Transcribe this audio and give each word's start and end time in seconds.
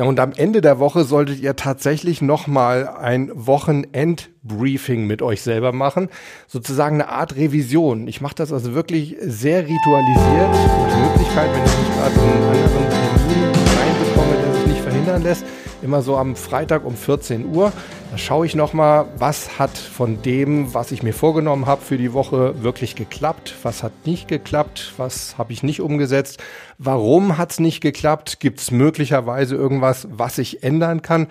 Ja, 0.00 0.06
und 0.06 0.18
am 0.18 0.32
Ende 0.34 0.62
der 0.62 0.78
Woche 0.78 1.04
solltet 1.04 1.40
ihr 1.40 1.56
tatsächlich 1.56 2.22
nochmal 2.22 2.88
ein 2.88 3.30
Wochenendbriefing 3.34 5.06
mit 5.06 5.20
euch 5.20 5.42
selber 5.42 5.72
machen. 5.72 6.08
Sozusagen 6.46 6.94
eine 7.02 7.10
Art 7.10 7.36
Revision. 7.36 8.08
Ich 8.08 8.22
mache 8.22 8.34
das 8.34 8.50
also 8.50 8.72
wirklich 8.72 9.14
sehr 9.20 9.58
ritualisiert. 9.68 10.54
Die 10.54 11.02
Möglichkeit, 11.02 11.50
wenn 11.52 11.64
ich 11.66 11.78
nicht 11.78 11.92
gerade 11.98 12.14
einen 12.18 12.42
anderen 12.42 12.88
Termin 12.88 13.44
reinbekomme, 13.78 14.36
der 14.42 14.54
sich 14.54 14.66
nicht 14.68 14.80
verhindern 14.80 15.22
lässt, 15.22 15.44
immer 15.82 16.02
so 16.02 16.16
am 16.16 16.36
Freitag 16.36 16.84
um 16.84 16.96
14 16.96 17.54
Uhr. 17.54 17.72
Da 18.10 18.18
schaue 18.18 18.46
ich 18.46 18.54
nochmal, 18.54 19.06
was 19.16 19.58
hat 19.58 19.76
von 19.76 20.22
dem, 20.22 20.74
was 20.74 20.92
ich 20.92 21.02
mir 21.02 21.14
vorgenommen 21.14 21.66
habe 21.66 21.82
für 21.82 21.96
die 21.96 22.12
Woche, 22.12 22.62
wirklich 22.62 22.94
geklappt, 22.96 23.54
was 23.62 23.82
hat 23.82 23.92
nicht 24.04 24.28
geklappt, 24.28 24.94
was 24.96 25.38
habe 25.38 25.52
ich 25.52 25.62
nicht 25.62 25.80
umgesetzt, 25.80 26.42
warum 26.78 27.38
hat 27.38 27.52
es 27.52 27.60
nicht 27.60 27.80
geklappt, 27.80 28.40
gibt 28.40 28.60
es 28.60 28.70
möglicherweise 28.70 29.54
irgendwas, 29.54 30.08
was 30.10 30.38
ich 30.38 30.62
ändern 30.62 31.02
kann. 31.02 31.28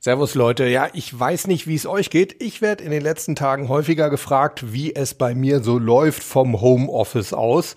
Servus 0.00 0.34
Leute, 0.34 0.66
ja, 0.68 0.88
ich 0.92 1.18
weiß 1.18 1.48
nicht, 1.48 1.66
wie 1.66 1.74
es 1.74 1.84
euch 1.84 2.08
geht. 2.08 2.40
Ich 2.40 2.62
werde 2.62 2.84
in 2.84 2.92
den 2.92 3.02
letzten 3.02 3.34
Tagen 3.34 3.68
häufiger 3.68 4.10
gefragt, 4.10 4.72
wie 4.72 4.94
es 4.94 5.14
bei 5.14 5.34
mir 5.34 5.60
so 5.60 5.76
läuft 5.76 6.22
vom 6.22 6.60
Homeoffice 6.60 7.32
aus. 7.32 7.74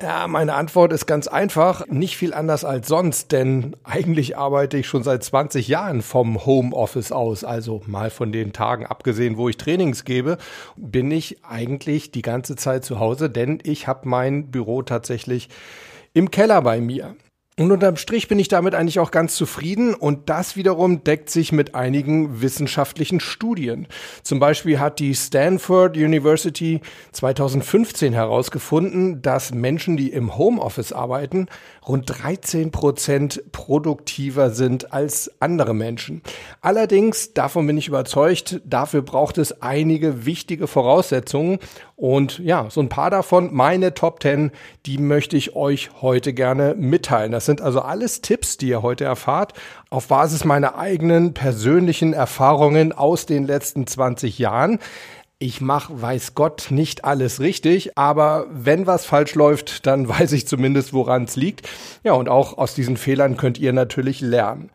Ja, 0.00 0.28
meine 0.28 0.54
Antwort 0.54 0.92
ist 0.92 1.06
ganz 1.06 1.26
einfach. 1.26 1.84
Nicht 1.88 2.16
viel 2.16 2.32
anders 2.32 2.64
als 2.64 2.86
sonst, 2.86 3.32
denn 3.32 3.74
eigentlich 3.82 4.38
arbeite 4.38 4.78
ich 4.78 4.86
schon 4.86 5.02
seit 5.02 5.24
20 5.24 5.66
Jahren 5.66 6.02
vom 6.02 6.46
Homeoffice 6.46 7.10
aus. 7.10 7.42
Also 7.42 7.82
mal 7.86 8.10
von 8.10 8.30
den 8.30 8.52
Tagen 8.52 8.86
abgesehen, 8.86 9.36
wo 9.36 9.48
ich 9.48 9.56
Trainings 9.56 10.04
gebe, 10.04 10.38
bin 10.76 11.10
ich 11.10 11.44
eigentlich 11.44 12.12
die 12.12 12.22
ganze 12.22 12.54
Zeit 12.54 12.84
zu 12.84 13.00
Hause, 13.00 13.28
denn 13.28 13.58
ich 13.64 13.88
habe 13.88 14.08
mein 14.08 14.52
Büro 14.52 14.82
tatsächlich 14.82 15.48
im 16.14 16.30
Keller 16.30 16.62
bei 16.62 16.80
mir. 16.80 17.16
Und 17.58 17.72
unterm 17.72 17.96
Strich 17.96 18.28
bin 18.28 18.38
ich 18.38 18.46
damit 18.46 18.76
eigentlich 18.76 19.00
auch 19.00 19.10
ganz 19.10 19.34
zufrieden 19.34 19.92
und 19.92 20.28
das 20.28 20.54
wiederum 20.54 21.02
deckt 21.02 21.28
sich 21.28 21.50
mit 21.50 21.74
einigen 21.74 22.40
wissenschaftlichen 22.40 23.18
Studien. 23.18 23.88
Zum 24.22 24.38
Beispiel 24.38 24.78
hat 24.78 25.00
die 25.00 25.12
Stanford 25.12 25.96
University 25.96 26.80
2015 27.10 28.12
herausgefunden, 28.12 29.22
dass 29.22 29.52
Menschen, 29.52 29.96
die 29.96 30.12
im 30.12 30.38
Homeoffice 30.38 30.92
arbeiten, 30.92 31.46
rund 31.86 32.04
13 32.06 32.70
Prozent 32.70 33.42
produktiver 33.50 34.50
sind 34.50 34.92
als 34.92 35.28
andere 35.40 35.74
Menschen. 35.74 36.22
Allerdings, 36.60 37.34
davon 37.34 37.66
bin 37.66 37.76
ich 37.76 37.88
überzeugt, 37.88 38.60
dafür 38.66 39.02
braucht 39.02 39.36
es 39.36 39.62
einige 39.62 40.24
wichtige 40.26 40.68
Voraussetzungen 40.68 41.58
und 41.96 42.38
ja, 42.38 42.68
so 42.70 42.80
ein 42.80 42.88
paar 42.88 43.10
davon, 43.10 43.52
meine 43.52 43.92
Top 43.92 44.22
10, 44.22 44.52
die 44.86 44.98
möchte 44.98 45.36
ich 45.36 45.56
euch 45.56 45.90
heute 46.00 46.32
gerne 46.32 46.76
mitteilen. 46.78 47.32
Das 47.32 47.47
sind 47.48 47.60
also 47.62 47.80
alles 47.80 48.20
Tipps, 48.20 48.58
die 48.58 48.68
ihr 48.68 48.82
heute 48.82 49.04
erfahrt, 49.04 49.54
auf 49.90 50.06
Basis 50.06 50.44
meiner 50.44 50.78
eigenen 50.78 51.34
persönlichen 51.34 52.12
Erfahrungen 52.12 52.92
aus 52.92 53.26
den 53.26 53.46
letzten 53.46 53.86
20 53.86 54.38
Jahren. 54.38 54.78
Ich 55.40 55.60
mache, 55.60 56.02
weiß 56.02 56.34
Gott, 56.34 56.66
nicht 56.70 57.04
alles 57.04 57.38
richtig, 57.38 57.96
aber 57.96 58.48
wenn 58.50 58.88
was 58.88 59.06
falsch 59.06 59.36
läuft, 59.36 59.86
dann 59.86 60.08
weiß 60.08 60.32
ich 60.32 60.48
zumindest, 60.48 60.92
woran 60.92 61.24
es 61.24 61.36
liegt. 61.36 61.68
Ja, 62.02 62.14
und 62.14 62.28
auch 62.28 62.58
aus 62.58 62.74
diesen 62.74 62.96
Fehlern 62.96 63.36
könnt 63.36 63.56
ihr 63.56 63.72
natürlich 63.72 64.20
lernen. 64.20 64.70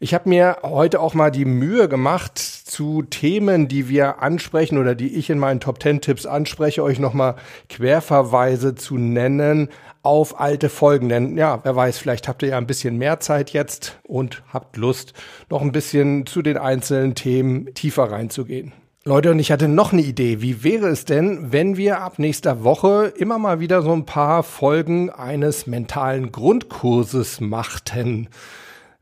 Ich 0.00 0.14
habe 0.14 0.30
mir 0.30 0.58
heute 0.62 1.00
auch 1.00 1.12
mal 1.12 1.30
die 1.30 1.44
Mühe 1.44 1.86
gemacht, 1.90 2.38
zu 2.38 3.02
Themen, 3.02 3.68
die 3.68 3.90
wir 3.90 4.22
ansprechen 4.22 4.78
oder 4.78 4.94
die 4.94 5.14
ich 5.14 5.28
in 5.28 5.38
meinen 5.38 5.60
Top 5.60 5.82
10 5.82 6.00
Tipps 6.00 6.24
anspreche, 6.24 6.82
euch 6.82 6.98
nochmal 6.98 7.36
Querverweise 7.68 8.74
zu 8.74 8.96
nennen 8.96 9.68
auf 10.02 10.40
alte 10.40 10.70
Folgen. 10.70 11.10
Denn 11.10 11.36
ja, 11.36 11.60
wer 11.62 11.76
weiß, 11.76 11.98
vielleicht 11.98 12.26
habt 12.26 12.42
ihr 12.42 12.50
ja 12.50 12.58
ein 12.58 12.66
bisschen 12.66 12.96
mehr 12.96 13.20
Zeit 13.20 13.50
jetzt 13.50 13.98
und 14.02 14.42
habt 14.50 14.78
Lust, 14.78 15.12
noch 15.50 15.60
ein 15.60 15.72
bisschen 15.72 16.24
zu 16.24 16.40
den 16.40 16.56
einzelnen 16.56 17.14
Themen 17.14 17.74
tiefer 17.74 18.10
reinzugehen. 18.10 18.72
Leute, 19.08 19.30
und 19.30 19.38
ich 19.38 19.52
hatte 19.52 19.68
noch 19.68 19.92
eine 19.92 20.02
Idee. 20.02 20.42
Wie 20.42 20.64
wäre 20.64 20.88
es 20.88 21.04
denn, 21.04 21.52
wenn 21.52 21.76
wir 21.76 22.00
ab 22.00 22.18
nächster 22.18 22.64
Woche 22.64 23.12
immer 23.16 23.38
mal 23.38 23.60
wieder 23.60 23.80
so 23.82 23.92
ein 23.92 24.04
paar 24.04 24.42
Folgen 24.42 25.10
eines 25.10 25.68
mentalen 25.68 26.32
Grundkurses 26.32 27.40
machten? 27.40 28.28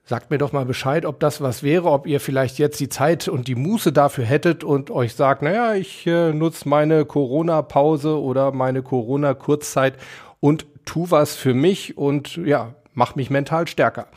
Sagt 0.04 0.30
mir 0.30 0.36
doch 0.36 0.52
mal 0.52 0.66
Bescheid, 0.66 1.06
ob 1.06 1.20
das 1.20 1.40
was 1.40 1.62
wäre, 1.62 1.90
ob 1.90 2.06
ihr 2.06 2.20
vielleicht 2.20 2.58
jetzt 2.58 2.80
die 2.80 2.90
Zeit 2.90 3.28
und 3.28 3.48
die 3.48 3.54
Muße 3.54 3.94
dafür 3.94 4.26
hättet 4.26 4.62
und 4.62 4.90
euch 4.90 5.14
sagt, 5.14 5.40
naja, 5.40 5.72
ich 5.72 6.06
äh, 6.06 6.34
nutze 6.34 6.68
meine 6.68 7.06
Corona-Pause 7.06 8.20
oder 8.20 8.52
meine 8.52 8.82
Corona-Kurzzeit 8.82 9.94
und 10.38 10.66
tu 10.84 11.06
was 11.08 11.34
für 11.34 11.54
mich 11.54 11.96
und 11.96 12.36
ja, 12.36 12.74
mach 12.92 13.14
mich 13.14 13.30
mental 13.30 13.66
stärker. 13.68 14.08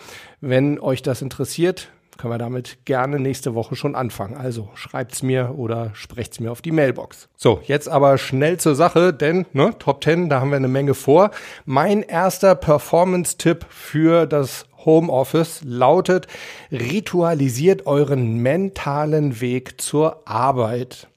Wenn 0.41 0.81
euch 0.81 1.01
das 1.01 1.22
interessiert, 1.22 1.88
können 2.17 2.33
wir 2.33 2.38
damit 2.38 2.85
gerne 2.85 3.19
nächste 3.19 3.55
Woche 3.55 3.75
schon 3.75 3.95
anfangen. 3.95 4.35
Also 4.35 4.69
schreibt's 4.73 5.23
mir 5.23 5.53
oder 5.57 5.91
sprecht's 5.94 6.39
mir 6.39 6.51
auf 6.51 6.61
die 6.61 6.72
Mailbox. 6.72 7.29
So, 7.35 7.61
jetzt 7.66 7.88
aber 7.88 8.17
schnell 8.17 8.57
zur 8.57 8.75
Sache, 8.75 9.13
denn 9.13 9.45
ne, 9.53 9.73
Top 9.79 10.03
10, 10.03 10.29
da 10.29 10.41
haben 10.41 10.50
wir 10.50 10.57
eine 10.57 10.67
Menge 10.67 10.94
vor. 10.94 11.31
Mein 11.66 12.01
erster 12.01 12.56
Performance-Tipp 12.56 13.66
für 13.69 14.25
das 14.25 14.66
Homeoffice 14.85 15.61
lautet, 15.63 16.27
ritualisiert 16.72 17.85
euren 17.85 18.38
mentalen 18.38 19.41
Weg 19.41 19.79
zur 19.81 20.27
Arbeit. 20.27 21.07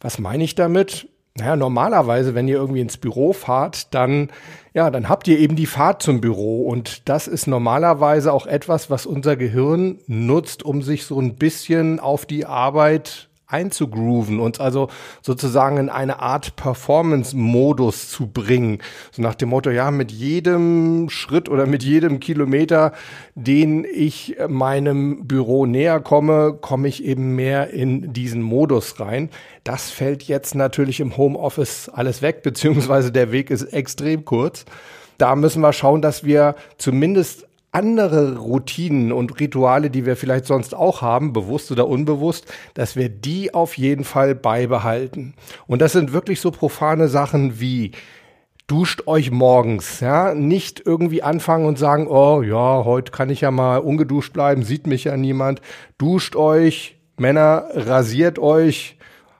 Was 0.00 0.18
meine 0.18 0.44
ich 0.44 0.54
damit? 0.54 1.08
Naja, 1.38 1.56
normalerweise, 1.56 2.34
wenn 2.34 2.46
ihr 2.46 2.56
irgendwie 2.56 2.82
ins 2.82 2.98
Büro 2.98 3.32
fahrt, 3.32 3.94
dann, 3.94 4.30
ja, 4.74 4.90
dann 4.90 5.08
habt 5.08 5.26
ihr 5.28 5.38
eben 5.38 5.56
die 5.56 5.66
Fahrt 5.66 6.02
zum 6.02 6.20
Büro. 6.20 6.62
Und 6.68 7.08
das 7.08 7.26
ist 7.26 7.46
normalerweise 7.46 8.32
auch 8.32 8.46
etwas, 8.46 8.90
was 8.90 9.06
unser 9.06 9.36
Gehirn 9.36 9.98
nutzt, 10.06 10.62
um 10.62 10.82
sich 10.82 11.04
so 11.04 11.18
ein 11.18 11.36
bisschen 11.36 12.00
auf 12.00 12.26
die 12.26 12.44
Arbeit 12.44 13.30
einzugrooven, 13.52 14.40
uns 14.40 14.60
also 14.60 14.88
sozusagen 15.20 15.76
in 15.76 15.88
eine 15.88 16.20
Art 16.20 16.56
Performance-Modus 16.56 18.08
zu 18.08 18.26
bringen. 18.26 18.78
So 19.10 19.22
nach 19.22 19.34
dem 19.34 19.50
Motto, 19.50 19.70
ja, 19.70 19.90
mit 19.90 20.10
jedem 20.10 21.08
Schritt 21.10 21.48
oder 21.48 21.66
mit 21.66 21.82
jedem 21.82 22.20
Kilometer, 22.20 22.92
den 23.34 23.84
ich 23.84 24.36
meinem 24.48 25.26
Büro 25.26 25.66
näher 25.66 26.00
komme, 26.00 26.58
komme 26.60 26.88
ich 26.88 27.04
eben 27.04 27.34
mehr 27.34 27.70
in 27.70 28.12
diesen 28.12 28.42
Modus 28.42 29.00
rein. 29.00 29.30
Das 29.64 29.90
fällt 29.90 30.24
jetzt 30.24 30.54
natürlich 30.54 31.00
im 31.00 31.16
Homeoffice 31.16 31.88
alles 31.88 32.22
weg, 32.22 32.42
beziehungsweise 32.42 33.12
der 33.12 33.32
Weg 33.32 33.50
ist 33.50 33.64
extrem 33.64 34.24
kurz. 34.24 34.64
Da 35.18 35.36
müssen 35.36 35.60
wir 35.60 35.72
schauen, 35.72 36.02
dass 36.02 36.24
wir 36.24 36.56
zumindest 36.78 37.46
andere 37.72 38.36
Routinen 38.36 39.12
und 39.12 39.40
Rituale, 39.40 39.90
die 39.90 40.04
wir 40.04 40.16
vielleicht 40.16 40.44
sonst 40.44 40.74
auch 40.74 41.00
haben, 41.00 41.32
bewusst 41.32 41.72
oder 41.72 41.88
unbewusst, 41.88 42.46
dass 42.74 42.96
wir 42.96 43.08
die 43.08 43.54
auf 43.54 43.78
jeden 43.78 44.04
Fall 44.04 44.34
beibehalten. 44.34 45.34
Und 45.66 45.80
das 45.80 45.92
sind 45.92 46.12
wirklich 46.12 46.40
so 46.40 46.50
profane 46.50 47.08
Sachen 47.08 47.58
wie 47.60 47.92
duscht 48.66 49.06
euch 49.06 49.30
morgens, 49.30 50.00
ja, 50.00 50.34
nicht 50.34 50.82
irgendwie 50.84 51.22
anfangen 51.22 51.66
und 51.66 51.78
sagen, 51.78 52.06
oh 52.08 52.42
ja, 52.42 52.84
heute 52.84 53.10
kann 53.10 53.30
ich 53.30 53.40
ja 53.40 53.50
mal 53.50 53.78
ungeduscht 53.78 54.32
bleiben, 54.32 54.62
sieht 54.62 54.86
mich 54.86 55.04
ja 55.04 55.16
niemand. 55.16 55.60
Duscht 55.98 56.36
euch, 56.36 56.96
Männer, 57.18 57.66
rasiert 57.74 58.38
euch, 58.38 58.96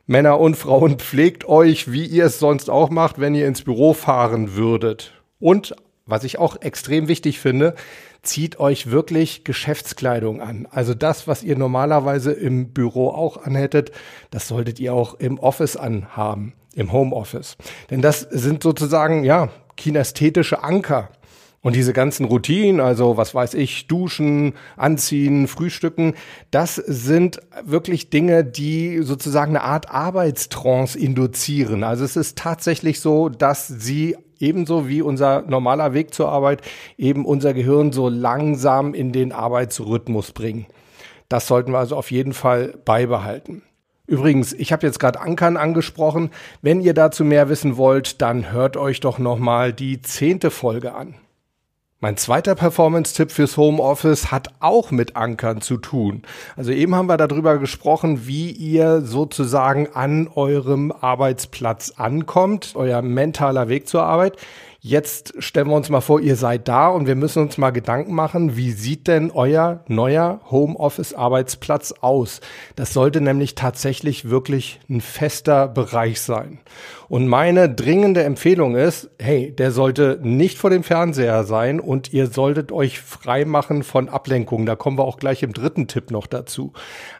Männer 0.06 0.40
und 0.40 0.56
Frauen 0.56 0.98
pflegt 0.98 1.46
euch, 1.46 1.92
wie 1.92 2.04
ihr 2.04 2.26
es 2.26 2.38
sonst 2.38 2.68
auch 2.68 2.90
macht, 2.90 3.20
wenn 3.20 3.34
ihr 3.34 3.46
ins 3.46 3.62
Büro 3.62 3.94
fahren 3.94 4.54
würdet. 4.54 5.12
Und 5.38 5.74
was 6.04 6.24
ich 6.24 6.38
auch 6.38 6.60
extrem 6.60 7.08
wichtig 7.08 7.38
finde, 7.38 7.74
zieht 8.22 8.60
euch 8.60 8.90
wirklich 8.90 9.44
Geschäftskleidung 9.44 10.40
an. 10.40 10.68
Also 10.70 10.94
das, 10.94 11.26
was 11.26 11.42
ihr 11.42 11.56
normalerweise 11.56 12.32
im 12.32 12.72
Büro 12.72 13.08
auch 13.10 13.44
anhättet, 13.44 13.90
das 14.30 14.48
solltet 14.48 14.78
ihr 14.78 14.94
auch 14.94 15.14
im 15.14 15.38
Office 15.38 15.76
anhaben, 15.76 16.54
im 16.74 16.92
Homeoffice. 16.92 17.56
Denn 17.90 18.00
das 18.00 18.20
sind 18.20 18.62
sozusagen, 18.62 19.24
ja, 19.24 19.50
kinästhetische 19.76 20.62
Anker. 20.62 21.10
Und 21.62 21.76
diese 21.76 21.92
ganzen 21.92 22.26
Routinen, 22.26 22.80
also 22.80 23.16
was 23.16 23.36
weiß 23.36 23.54
ich, 23.54 23.86
duschen, 23.86 24.54
anziehen, 24.76 25.46
frühstücken, 25.46 26.14
das 26.50 26.74
sind 26.74 27.40
wirklich 27.64 28.10
Dinge, 28.10 28.44
die 28.44 28.98
sozusagen 29.02 29.56
eine 29.56 29.64
Art 29.64 29.88
Arbeitstrance 29.88 30.98
induzieren. 30.98 31.84
Also 31.84 32.04
es 32.04 32.16
ist 32.16 32.36
tatsächlich 32.36 32.98
so, 32.98 33.28
dass 33.28 33.68
sie 33.68 34.16
ebenso 34.40 34.88
wie 34.88 35.02
unser 35.02 35.42
normaler 35.42 35.94
Weg 35.94 36.12
zur 36.12 36.30
Arbeit 36.30 36.62
eben 36.98 37.24
unser 37.24 37.54
Gehirn 37.54 37.92
so 37.92 38.08
langsam 38.08 38.92
in 38.92 39.12
den 39.12 39.30
Arbeitsrhythmus 39.30 40.32
bringen. 40.32 40.66
Das 41.28 41.46
sollten 41.46 41.70
wir 41.70 41.78
also 41.78 41.96
auf 41.96 42.10
jeden 42.10 42.32
Fall 42.32 42.74
beibehalten. 42.84 43.62
Übrigens, 44.08 44.52
ich 44.52 44.72
habe 44.72 44.84
jetzt 44.84 44.98
gerade 44.98 45.20
Ankern 45.20 45.56
angesprochen. 45.56 46.30
Wenn 46.60 46.80
ihr 46.80 46.92
dazu 46.92 47.24
mehr 47.24 47.48
wissen 47.48 47.76
wollt, 47.76 48.20
dann 48.20 48.50
hört 48.50 48.76
euch 48.76 48.98
doch 48.98 49.20
noch 49.20 49.38
mal 49.38 49.72
die 49.72 50.02
zehnte 50.02 50.50
Folge 50.50 50.94
an. 50.94 51.14
Mein 52.04 52.16
zweiter 52.16 52.56
Performance-Tipp 52.56 53.30
fürs 53.30 53.56
Homeoffice 53.56 54.32
hat 54.32 54.48
auch 54.58 54.90
mit 54.90 55.14
Ankern 55.14 55.60
zu 55.60 55.76
tun. 55.76 56.22
Also 56.56 56.72
eben 56.72 56.96
haben 56.96 57.06
wir 57.06 57.16
darüber 57.16 57.58
gesprochen, 57.58 58.26
wie 58.26 58.50
ihr 58.50 59.02
sozusagen 59.02 59.86
an 59.94 60.26
eurem 60.34 60.90
Arbeitsplatz 60.90 61.92
ankommt, 61.98 62.72
euer 62.74 63.02
mentaler 63.02 63.68
Weg 63.68 63.86
zur 63.86 64.02
Arbeit. 64.02 64.36
Jetzt 64.84 65.34
stellen 65.38 65.68
wir 65.68 65.76
uns 65.76 65.90
mal 65.90 66.00
vor, 66.00 66.18
ihr 66.18 66.34
seid 66.34 66.66
da 66.66 66.88
und 66.88 67.06
wir 67.06 67.14
müssen 67.14 67.40
uns 67.40 67.56
mal 67.56 67.70
Gedanken 67.70 68.14
machen, 68.14 68.56
wie 68.56 68.72
sieht 68.72 69.06
denn 69.06 69.30
euer 69.30 69.84
neuer 69.86 70.40
Homeoffice-Arbeitsplatz 70.50 71.94
aus? 72.00 72.40
Das 72.74 72.92
sollte 72.92 73.20
nämlich 73.20 73.54
tatsächlich 73.54 74.28
wirklich 74.28 74.80
ein 74.90 75.00
fester 75.00 75.68
Bereich 75.68 76.20
sein. 76.20 76.58
Und 77.08 77.28
meine 77.28 77.72
dringende 77.72 78.24
Empfehlung 78.24 78.74
ist, 78.74 79.08
hey, 79.20 79.54
der 79.54 79.70
sollte 79.70 80.18
nicht 80.20 80.58
vor 80.58 80.70
dem 80.70 80.82
Fernseher 80.82 81.44
sein 81.44 81.78
und 81.78 82.12
ihr 82.12 82.26
solltet 82.26 82.72
euch 82.72 83.00
frei 83.00 83.44
machen 83.44 83.84
von 83.84 84.08
Ablenkungen. 84.08 84.66
Da 84.66 84.74
kommen 84.74 84.98
wir 84.98 85.04
auch 85.04 85.18
gleich 85.18 85.44
im 85.44 85.52
dritten 85.52 85.86
Tipp 85.86 86.10
noch 86.10 86.26
dazu. 86.26 86.72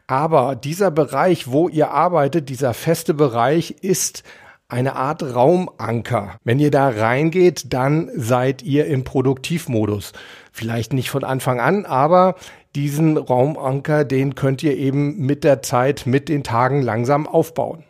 Aber 0.09 0.57
dieser 0.57 0.91
Bereich, 0.91 1.47
wo 1.47 1.69
ihr 1.69 1.93
arbeitet, 1.93 2.49
dieser 2.49 2.75
feste 2.75 3.15
Bereich 3.15 3.77
ist 3.83 4.25
eine 4.73 4.97
Art 4.97 5.23
Raumanker. 5.23 6.37
Wenn 6.45 6.59
ihr 6.59 6.71
da 6.71 6.89
reingeht, 6.89 7.73
dann 7.75 8.11
seid 8.17 8.63
ihr 8.63 8.87
im 8.87 9.05
Produktivmodus. 9.05 10.13
Vielleicht 10.51 10.95
nicht 10.95 11.11
von 11.11 11.25
Anfang 11.25 11.61
an, 11.61 11.85
aber 11.85 12.37
diesen 12.75 13.19
Raumanker, 13.19 14.05
den 14.05 14.35
könnt 14.35 14.63
ihr 14.63 14.77
eben 14.77 15.19
mit 15.19 15.45
der 15.45 15.61
Zeit, 15.61 16.07
mit 16.07 16.31
den 16.31 16.43
Tagen 16.43 16.81
langsam 16.81 17.27
aufbauen. 17.27 17.85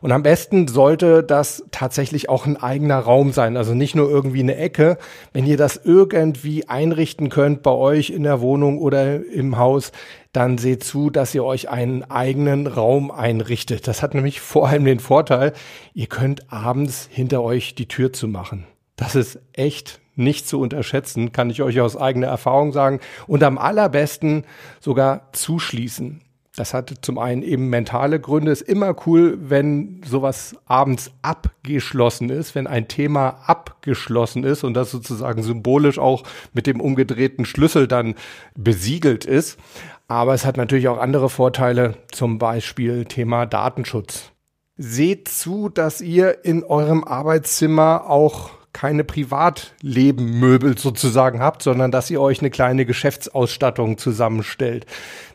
Und 0.00 0.10
am 0.10 0.22
besten 0.22 0.68
sollte 0.68 1.22
das 1.22 1.64
tatsächlich 1.70 2.28
auch 2.28 2.46
ein 2.46 2.56
eigener 2.56 2.98
Raum 2.98 3.32
sein, 3.32 3.56
also 3.56 3.74
nicht 3.74 3.94
nur 3.94 4.10
irgendwie 4.10 4.40
eine 4.40 4.56
Ecke. 4.56 4.98
Wenn 5.32 5.46
ihr 5.46 5.56
das 5.56 5.80
irgendwie 5.84 6.68
einrichten 6.68 7.28
könnt 7.28 7.62
bei 7.62 7.72
euch 7.72 8.10
in 8.10 8.22
der 8.22 8.40
Wohnung 8.40 8.78
oder 8.78 9.24
im 9.24 9.58
Haus, 9.58 9.92
dann 10.36 10.58
seht 10.58 10.84
zu, 10.84 11.08
dass 11.08 11.34
ihr 11.34 11.44
euch 11.44 11.70
einen 11.70 12.04
eigenen 12.04 12.66
Raum 12.66 13.10
einrichtet. 13.10 13.88
Das 13.88 14.02
hat 14.02 14.12
nämlich 14.12 14.42
vor 14.42 14.68
allem 14.68 14.84
den 14.84 15.00
Vorteil, 15.00 15.54
ihr 15.94 16.08
könnt 16.08 16.52
abends 16.52 17.08
hinter 17.10 17.42
euch 17.42 17.74
die 17.74 17.88
Tür 17.88 18.12
zu 18.12 18.28
machen. 18.28 18.66
Das 18.96 19.14
ist 19.14 19.40
echt 19.54 19.98
nicht 20.14 20.46
zu 20.46 20.60
unterschätzen, 20.60 21.32
kann 21.32 21.48
ich 21.48 21.62
euch 21.62 21.80
aus 21.80 21.96
eigener 21.96 22.26
Erfahrung 22.26 22.72
sagen. 22.72 23.00
Und 23.26 23.42
am 23.42 23.56
allerbesten 23.56 24.44
sogar 24.80 25.32
zuschließen. 25.32 26.20
Das 26.56 26.72
hat 26.72 26.94
zum 27.02 27.18
einen 27.18 27.42
eben 27.42 27.68
mentale 27.68 28.18
Gründe. 28.18 28.50
Ist 28.50 28.62
immer 28.62 28.96
cool, 29.06 29.38
wenn 29.40 30.00
sowas 30.06 30.56
abends 30.64 31.12
abgeschlossen 31.20 32.30
ist, 32.30 32.54
wenn 32.54 32.66
ein 32.66 32.88
Thema 32.88 33.40
abgeschlossen 33.46 34.42
ist 34.42 34.64
und 34.64 34.72
das 34.72 34.90
sozusagen 34.90 35.42
symbolisch 35.42 35.98
auch 35.98 36.22
mit 36.54 36.66
dem 36.66 36.80
umgedrehten 36.80 37.44
Schlüssel 37.44 37.86
dann 37.86 38.14
besiegelt 38.54 39.26
ist. 39.26 39.58
Aber 40.08 40.34
es 40.34 40.44
hat 40.44 40.56
natürlich 40.56 40.88
auch 40.88 40.98
andere 40.98 41.28
Vorteile, 41.28 41.94
zum 42.12 42.38
Beispiel 42.38 43.06
Thema 43.06 43.46
Datenschutz. 43.46 44.32
Seht 44.76 45.28
zu, 45.28 45.68
dass 45.68 46.00
ihr 46.00 46.44
in 46.44 46.62
eurem 46.62 47.02
Arbeitszimmer 47.02 48.08
auch 48.08 48.50
keine 48.76 49.04
Privatlebenmöbel 49.04 50.76
sozusagen 50.76 51.40
habt, 51.40 51.62
sondern 51.62 51.90
dass 51.90 52.10
ihr 52.10 52.20
euch 52.20 52.40
eine 52.40 52.50
kleine 52.50 52.84
Geschäftsausstattung 52.84 53.96
zusammenstellt. 53.96 54.84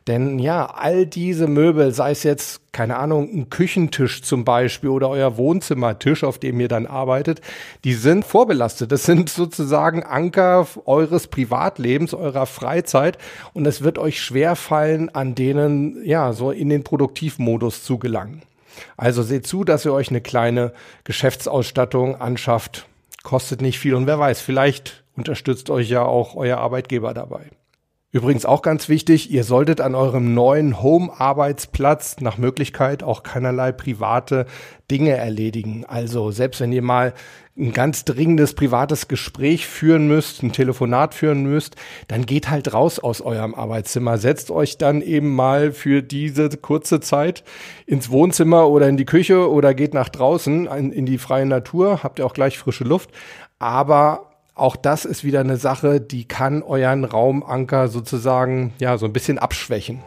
Denn 0.08 0.40
ja, 0.40 0.66
all 0.66 1.06
diese 1.06 1.48
Möbel, 1.48 1.94
sei 1.94 2.12
es 2.12 2.24
jetzt, 2.24 2.74
keine 2.74 2.98
Ahnung, 2.98 3.30
ein 3.32 3.50
Küchentisch 3.50 4.24
zum 4.24 4.46
Beispiel 4.46 4.90
oder 4.90 5.10
euer 5.10 5.38
Wohnzimmertisch, 5.38 6.24
auf 6.24 6.40
dem 6.40 6.60
ihr 6.60 6.68
dann 6.68 6.88
arbeitet, 6.88 7.42
die 7.84 7.94
sind 7.94 8.26
vorbelastet. 8.26 8.92
Das 8.92 9.04
sind 9.04 9.30
sozusagen 9.30 10.04
Anker 10.04 10.68
eures 10.86 11.28
Privatlebens, 11.28 12.16
eurer 12.16 12.48
Freizeit. 12.48 13.20
Und 13.54 13.68
es 13.68 13.84
wird 13.84 14.00
euch 14.00 14.22
schwer 14.22 14.56
fallen, 14.56 15.14
an 15.14 15.36
denen, 15.36 16.04
ja, 16.04 16.34
so 16.34 16.50
in 16.50 16.70
den 16.70 16.84
Produktivmodus 16.84 17.84
zu 17.84 18.00
gelangen. 18.00 18.42
Also 18.98 19.22
seht 19.22 19.46
zu, 19.46 19.64
dass 19.64 19.86
ihr 19.86 19.94
euch 19.94 20.10
eine 20.10 20.22
kleine 20.22 20.74
Geschäftsausstattung 21.04 22.20
anschafft. 22.20 22.88
Kostet 23.22 23.62
nicht 23.62 23.78
viel 23.78 23.94
und 23.94 24.08
wer 24.08 24.18
weiß, 24.18 24.42
vielleicht 24.42 25.04
unterstützt 25.16 25.70
euch 25.70 25.90
ja 25.90 26.04
auch 26.04 26.36
euer 26.36 26.58
Arbeitgeber 26.58 27.14
dabei. 27.14 27.52
Übrigens 28.14 28.46
auch 28.46 28.62
ganz 28.62 28.90
wichtig, 28.90 29.32
ihr 29.32 29.46
solltet 29.46 29.80
an 29.80 29.96
eurem 29.96 30.34
neuen 30.34 30.82
Home-Arbeitsplatz 30.82 32.18
nach 32.20 32.38
Möglichkeit 32.38 33.04
auch 33.04 33.24
keinerlei 33.24 33.72
private 33.72 34.48
Dinge 34.92 35.12
erledigen. 35.12 35.86
Also 35.88 36.30
selbst 36.30 36.60
wenn 36.60 36.74
ihr 36.74 36.82
mal 36.82 37.14
ein 37.58 37.72
ganz 37.72 38.04
dringendes 38.04 38.54
privates 38.54 39.08
Gespräch 39.08 39.66
führen 39.66 40.10
müsst, 40.10 40.44
ein 40.44 40.52
Telefonat 40.52 41.14
führen 41.14 41.44
müsst, 41.44 41.78
dann 42.10 42.26
geht 42.26 42.50
halt 42.50 42.74
raus 42.74 43.00
aus 43.00 43.22
eurem 43.22 43.56
Arbeitszimmer, 43.56 44.18
setzt 44.18 44.52
euch 44.52 44.78
dann 44.78 45.02
eben 45.02 45.34
mal 45.34 45.72
für 45.72 46.04
diese 46.04 46.50
kurze 46.50 47.00
Zeit 47.00 47.46
ins 47.86 48.10
Wohnzimmer 48.10 48.68
oder 48.68 48.90
in 48.90 48.98
die 48.98 49.06
Küche 49.06 49.50
oder 49.50 49.74
geht 49.74 49.94
nach 49.94 50.10
draußen 50.10 50.66
in, 50.68 51.06
die 51.06 51.18
freie 51.18 51.46
Natur, 51.46 52.04
habt 52.04 52.20
ihr 52.20 52.26
auch 52.26 52.34
gleich 52.34 52.58
frische 52.58 52.84
Luft. 52.84 53.12
Aber 53.58 54.31
auch 54.56 54.76
das 54.76 55.06
ist 55.06 55.24
wieder 55.24 55.40
eine 55.40 55.58
Sache, 55.58 56.02
die 56.02 56.26
kann 56.26 56.62
euren 56.62 57.06
Raumanker 57.06 57.88
sozusagen 57.88 58.74
ja 58.80 58.98
so 58.98 59.06
ein 59.06 59.14
bisschen 59.14 59.40
abschwächen. 59.40 60.00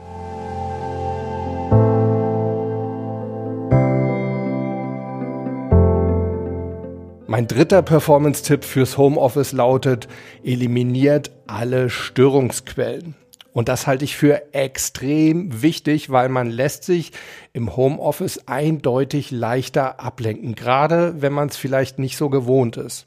Mein 7.27 7.49
dritter 7.49 7.83
Performance-Tipp 7.83 8.65
fürs 8.65 8.97
Homeoffice 8.97 9.53
lautet, 9.53 10.07
eliminiert 10.45 11.33
alle 11.49 11.91
Störungsquellen. 11.91 13.17
Und 13.53 13.69
das 13.69 13.87
halte 13.87 14.05
ich 14.05 14.17
für 14.17 14.53
extrem 14.53 15.63
wichtig, 15.63 16.11
weil 16.11 16.29
man 16.29 16.49
lässt 16.49 16.85
sich 16.85 17.13
im 17.53 17.77
Homeoffice 17.77 18.47
eindeutig 18.47 19.31
leichter 19.31 20.01
ablenken, 20.01 20.55
gerade 20.55 21.23
wenn 21.23 21.33
man 21.33 21.49
es 21.49 21.57
vielleicht 21.57 21.99
nicht 21.99 22.17
so 22.17 22.31
gewohnt 22.31 22.77
ist. 22.77 23.07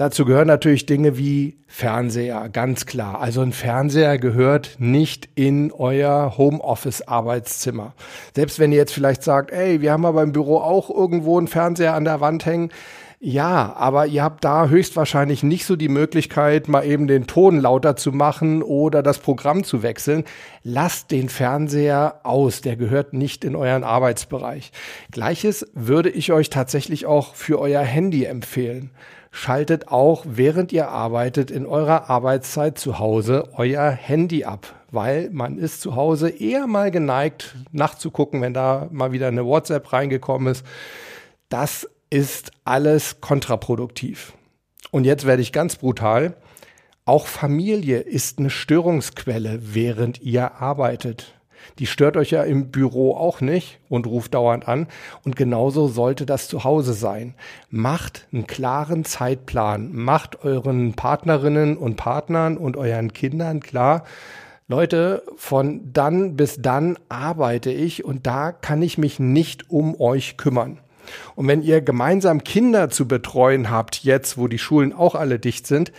Dazu 0.00 0.24
gehören 0.24 0.46
natürlich 0.46 0.86
Dinge 0.86 1.18
wie 1.18 1.58
Fernseher, 1.66 2.48
ganz 2.48 2.86
klar. 2.86 3.20
Also 3.20 3.42
ein 3.42 3.52
Fernseher 3.52 4.16
gehört 4.16 4.76
nicht 4.78 5.28
in 5.34 5.72
euer 5.72 6.38
Homeoffice-Arbeitszimmer. 6.38 7.92
Selbst 8.34 8.58
wenn 8.58 8.72
ihr 8.72 8.78
jetzt 8.78 8.94
vielleicht 8.94 9.22
sagt, 9.22 9.50
ey, 9.50 9.82
wir 9.82 9.92
haben 9.92 10.06
aber 10.06 10.22
im 10.22 10.32
Büro 10.32 10.56
auch 10.56 10.88
irgendwo 10.88 11.36
einen 11.36 11.48
Fernseher 11.48 11.92
an 11.92 12.06
der 12.06 12.22
Wand 12.22 12.46
hängen. 12.46 12.70
Ja, 13.18 13.74
aber 13.76 14.06
ihr 14.06 14.22
habt 14.22 14.42
da 14.42 14.68
höchstwahrscheinlich 14.68 15.42
nicht 15.42 15.66
so 15.66 15.76
die 15.76 15.90
Möglichkeit, 15.90 16.66
mal 16.66 16.86
eben 16.86 17.06
den 17.06 17.26
Ton 17.26 17.60
lauter 17.60 17.94
zu 17.94 18.10
machen 18.10 18.62
oder 18.62 19.02
das 19.02 19.18
Programm 19.18 19.64
zu 19.64 19.82
wechseln. 19.82 20.24
Lasst 20.62 21.10
den 21.10 21.28
Fernseher 21.28 22.20
aus, 22.22 22.62
der 22.62 22.76
gehört 22.76 23.12
nicht 23.12 23.44
in 23.44 23.54
euren 23.54 23.84
Arbeitsbereich. 23.84 24.72
Gleiches 25.10 25.70
würde 25.74 26.08
ich 26.08 26.32
euch 26.32 26.48
tatsächlich 26.48 27.04
auch 27.04 27.34
für 27.34 27.58
euer 27.58 27.82
Handy 27.82 28.24
empfehlen 28.24 28.92
schaltet 29.30 29.88
auch, 29.88 30.24
während 30.26 30.72
ihr 30.72 30.88
arbeitet, 30.88 31.50
in 31.50 31.66
eurer 31.66 32.10
Arbeitszeit 32.10 32.78
zu 32.78 32.98
Hause 32.98 33.48
euer 33.54 33.90
Handy 33.90 34.44
ab, 34.44 34.74
weil 34.90 35.30
man 35.30 35.58
ist 35.58 35.80
zu 35.80 35.96
Hause 35.96 36.28
eher 36.30 36.66
mal 36.66 36.90
geneigt, 36.90 37.54
nachzugucken, 37.72 38.42
wenn 38.42 38.54
da 38.54 38.88
mal 38.90 39.12
wieder 39.12 39.28
eine 39.28 39.46
WhatsApp 39.46 39.92
reingekommen 39.92 40.52
ist. 40.52 40.66
Das 41.48 41.88
ist 42.10 42.50
alles 42.64 43.20
kontraproduktiv. 43.20 44.32
Und 44.90 45.04
jetzt 45.04 45.26
werde 45.26 45.42
ich 45.42 45.52
ganz 45.52 45.76
brutal. 45.76 46.34
Auch 47.04 47.26
Familie 47.26 48.00
ist 48.00 48.38
eine 48.38 48.50
Störungsquelle, 48.50 49.60
während 49.74 50.20
ihr 50.20 50.60
arbeitet. 50.60 51.39
Die 51.78 51.86
stört 51.86 52.16
euch 52.16 52.30
ja 52.30 52.42
im 52.42 52.70
Büro 52.70 53.14
auch 53.16 53.40
nicht 53.40 53.78
und 53.88 54.06
ruft 54.06 54.34
dauernd 54.34 54.68
an. 54.68 54.88
Und 55.24 55.36
genauso 55.36 55.88
sollte 55.88 56.26
das 56.26 56.48
zu 56.48 56.64
Hause 56.64 56.92
sein. 56.92 57.34
Macht 57.70 58.26
einen 58.32 58.46
klaren 58.46 59.04
Zeitplan. 59.04 59.92
Macht 59.92 60.44
euren 60.44 60.94
Partnerinnen 60.94 61.76
und 61.76 61.96
Partnern 61.96 62.56
und 62.56 62.76
euren 62.76 63.12
Kindern 63.12 63.60
klar, 63.60 64.04
Leute, 64.70 65.24
von 65.34 65.92
dann 65.92 66.36
bis 66.36 66.62
dann 66.62 66.96
arbeite 67.08 67.72
ich 67.72 68.04
und 68.04 68.28
da 68.28 68.52
kann 68.52 68.82
ich 68.82 68.98
mich 68.98 69.18
nicht 69.18 69.68
um 69.68 70.00
euch 70.00 70.36
kümmern. 70.36 70.78
Und 71.34 71.48
wenn 71.48 71.62
ihr 71.62 71.80
gemeinsam 71.80 72.44
Kinder 72.44 72.88
zu 72.88 73.08
betreuen 73.08 73.68
habt, 73.68 74.04
jetzt 74.04 74.38
wo 74.38 74.46
die 74.46 74.60
Schulen 74.60 74.92
auch 74.92 75.16
alle 75.16 75.40
dicht 75.40 75.66
sind, 75.66 75.90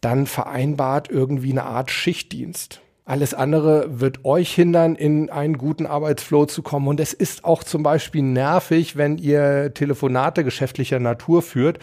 dann 0.00 0.26
vereinbart 0.26 1.10
irgendwie 1.10 1.50
eine 1.50 1.64
Art 1.64 1.90
Schichtdienst. 1.90 2.80
Alles 3.10 3.34
andere 3.34 3.98
wird 3.98 4.24
euch 4.24 4.54
hindern, 4.54 4.94
in 4.94 5.30
einen 5.30 5.58
guten 5.58 5.84
Arbeitsflow 5.84 6.46
zu 6.46 6.62
kommen. 6.62 6.86
Und 6.86 7.00
es 7.00 7.12
ist 7.12 7.44
auch 7.44 7.64
zum 7.64 7.82
Beispiel 7.82 8.22
nervig, 8.22 8.96
wenn 8.96 9.18
ihr 9.18 9.74
Telefonate 9.74 10.44
geschäftlicher 10.44 11.00
Natur 11.00 11.42
führt 11.42 11.80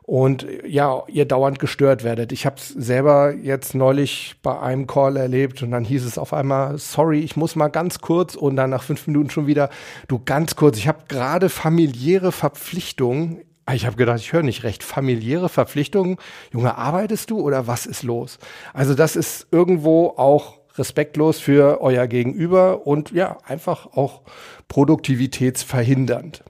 und 0.00 0.46
ja, 0.66 1.02
ihr 1.08 1.26
dauernd 1.26 1.58
gestört 1.58 2.04
werdet. 2.04 2.32
Ich 2.32 2.46
habe 2.46 2.56
es 2.56 2.70
selber 2.70 3.34
jetzt 3.34 3.74
neulich 3.74 4.36
bei 4.42 4.58
einem 4.58 4.86
Call 4.86 5.18
erlebt 5.18 5.62
und 5.62 5.72
dann 5.72 5.84
hieß 5.84 6.06
es 6.06 6.16
auf 6.16 6.32
einmal, 6.32 6.78
sorry, 6.78 7.18
ich 7.20 7.36
muss 7.36 7.54
mal 7.54 7.68
ganz 7.68 8.00
kurz 8.00 8.34
und 8.34 8.56
dann 8.56 8.70
nach 8.70 8.82
fünf 8.82 9.06
Minuten 9.06 9.28
schon 9.28 9.46
wieder, 9.46 9.68
du 10.08 10.22
ganz 10.24 10.56
kurz, 10.56 10.78
ich 10.78 10.88
habe 10.88 11.00
gerade 11.06 11.50
familiäre 11.50 12.32
Verpflichtungen 12.32 13.42
Ah, 13.64 13.74
ich 13.74 13.86
habe 13.86 13.94
gedacht, 13.94 14.18
ich 14.18 14.32
höre 14.32 14.42
nicht 14.42 14.64
recht. 14.64 14.82
Familiäre 14.82 15.48
Verpflichtungen. 15.48 16.16
Junge, 16.52 16.76
arbeitest 16.76 17.30
du 17.30 17.38
oder 17.40 17.68
was 17.68 17.86
ist 17.86 18.02
los? 18.02 18.40
Also 18.74 18.94
das 18.94 19.14
ist 19.14 19.46
irgendwo 19.52 20.08
auch 20.16 20.61
respektlos 20.76 21.38
für 21.38 21.80
euer 21.80 22.06
Gegenüber 22.06 22.86
und 22.86 23.10
ja, 23.12 23.38
einfach 23.46 23.86
auch 23.94 24.22
produktivitätsverhindernd. 24.68 26.44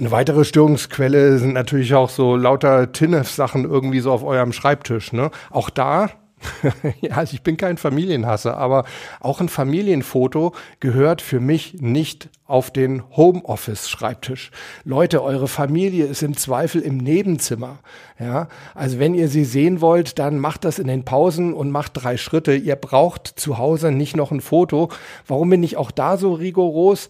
Eine 0.00 0.10
weitere 0.10 0.44
Störungsquelle 0.44 1.38
sind 1.38 1.52
natürlich 1.52 1.94
auch 1.94 2.10
so 2.10 2.34
lauter 2.34 2.90
TINF-Sachen 2.90 3.64
irgendwie 3.64 4.00
so 4.00 4.10
auf 4.10 4.24
eurem 4.24 4.52
Schreibtisch. 4.52 5.12
Ne? 5.12 5.30
Auch 5.50 5.70
da 5.70 6.10
ja, 7.00 7.16
also 7.16 7.34
ich 7.34 7.42
bin 7.42 7.56
kein 7.56 7.76
Familienhasser, 7.76 8.56
aber 8.56 8.84
auch 9.20 9.40
ein 9.40 9.48
Familienfoto 9.48 10.52
gehört 10.80 11.22
für 11.22 11.40
mich 11.40 11.80
nicht 11.80 12.28
auf 12.52 12.70
den 12.70 13.02
Homeoffice-Schreibtisch. 13.16 14.50
Leute, 14.84 15.22
eure 15.22 15.48
Familie 15.48 16.04
ist 16.04 16.22
im 16.22 16.36
Zweifel 16.36 16.82
im 16.82 16.98
Nebenzimmer. 16.98 17.78
Ja, 18.18 18.48
also 18.74 18.98
wenn 18.98 19.14
ihr 19.14 19.28
sie 19.28 19.44
sehen 19.44 19.80
wollt, 19.80 20.18
dann 20.18 20.38
macht 20.38 20.64
das 20.64 20.78
in 20.78 20.86
den 20.86 21.04
Pausen 21.04 21.54
und 21.54 21.70
macht 21.70 21.92
drei 21.94 22.16
Schritte. 22.16 22.54
Ihr 22.54 22.76
braucht 22.76 23.26
zu 23.26 23.58
Hause 23.58 23.90
nicht 23.90 24.16
noch 24.16 24.30
ein 24.32 24.42
Foto. 24.42 24.90
Warum 25.26 25.48
bin 25.50 25.62
ich 25.62 25.76
auch 25.76 25.90
da 25.90 26.18
so 26.18 26.34
rigoros? 26.34 27.08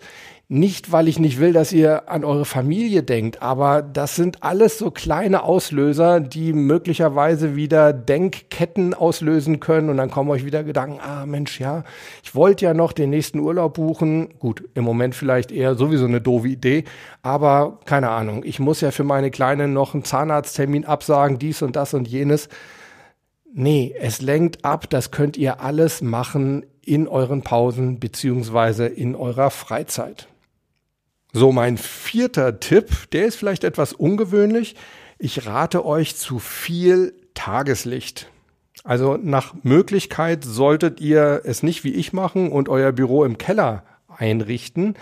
Nicht, 0.54 0.92
weil 0.92 1.08
ich 1.08 1.18
nicht 1.18 1.40
will, 1.40 1.54
dass 1.54 1.72
ihr 1.72 2.10
an 2.10 2.26
eure 2.26 2.44
Familie 2.44 3.02
denkt, 3.02 3.40
aber 3.40 3.80
das 3.80 4.16
sind 4.16 4.42
alles 4.42 4.76
so 4.76 4.90
kleine 4.90 5.44
Auslöser, 5.44 6.20
die 6.20 6.52
möglicherweise 6.52 7.56
wieder 7.56 7.94
Denkketten 7.94 8.92
auslösen 8.92 9.60
können 9.60 9.88
und 9.88 9.96
dann 9.96 10.10
kommen 10.10 10.28
euch 10.28 10.44
wieder 10.44 10.62
Gedanken, 10.62 11.00
ah 11.00 11.24
Mensch, 11.24 11.58
ja, 11.58 11.84
ich 12.22 12.34
wollte 12.34 12.66
ja 12.66 12.74
noch 12.74 12.92
den 12.92 13.08
nächsten 13.08 13.38
Urlaub 13.38 13.72
buchen. 13.72 14.38
Gut, 14.40 14.68
im 14.74 14.84
Moment 14.84 15.14
vielleicht 15.14 15.52
eher 15.52 15.74
sowieso 15.74 16.04
eine 16.04 16.20
doofe 16.20 16.48
Idee, 16.48 16.84
aber 17.22 17.78
keine 17.86 18.10
Ahnung, 18.10 18.44
ich 18.44 18.60
muss 18.60 18.82
ja 18.82 18.90
für 18.90 19.04
meine 19.04 19.30
Kleine 19.30 19.68
noch 19.68 19.94
einen 19.94 20.04
Zahnarzttermin 20.04 20.84
absagen, 20.84 21.38
dies 21.38 21.62
und 21.62 21.76
das 21.76 21.94
und 21.94 22.06
jenes. 22.06 22.50
Nee, 23.54 23.94
es 23.98 24.20
lenkt 24.20 24.66
ab, 24.66 24.90
das 24.90 25.10
könnt 25.12 25.38
ihr 25.38 25.62
alles 25.62 26.02
machen 26.02 26.66
in 26.84 27.08
euren 27.08 27.40
Pausen 27.40 28.00
beziehungsweise 28.00 28.84
in 28.84 29.14
eurer 29.14 29.48
Freizeit. 29.48 30.28
So, 31.34 31.50
mein 31.50 31.78
vierter 31.78 32.60
Tipp, 32.60 33.10
der 33.12 33.24
ist 33.24 33.36
vielleicht 33.36 33.64
etwas 33.64 33.94
ungewöhnlich. 33.94 34.76
Ich 35.18 35.46
rate 35.46 35.86
euch 35.86 36.16
zu 36.16 36.38
viel 36.38 37.14
Tageslicht. 37.32 38.28
Also 38.84 39.16
nach 39.16 39.54
Möglichkeit 39.62 40.44
solltet 40.44 41.00
ihr 41.00 41.40
es 41.44 41.62
nicht 41.62 41.84
wie 41.84 41.94
ich 41.94 42.12
machen 42.12 42.52
und 42.52 42.68
euer 42.68 42.92
Büro 42.92 43.24
im 43.24 43.38
Keller 43.38 43.84
einrichten. 44.08 44.94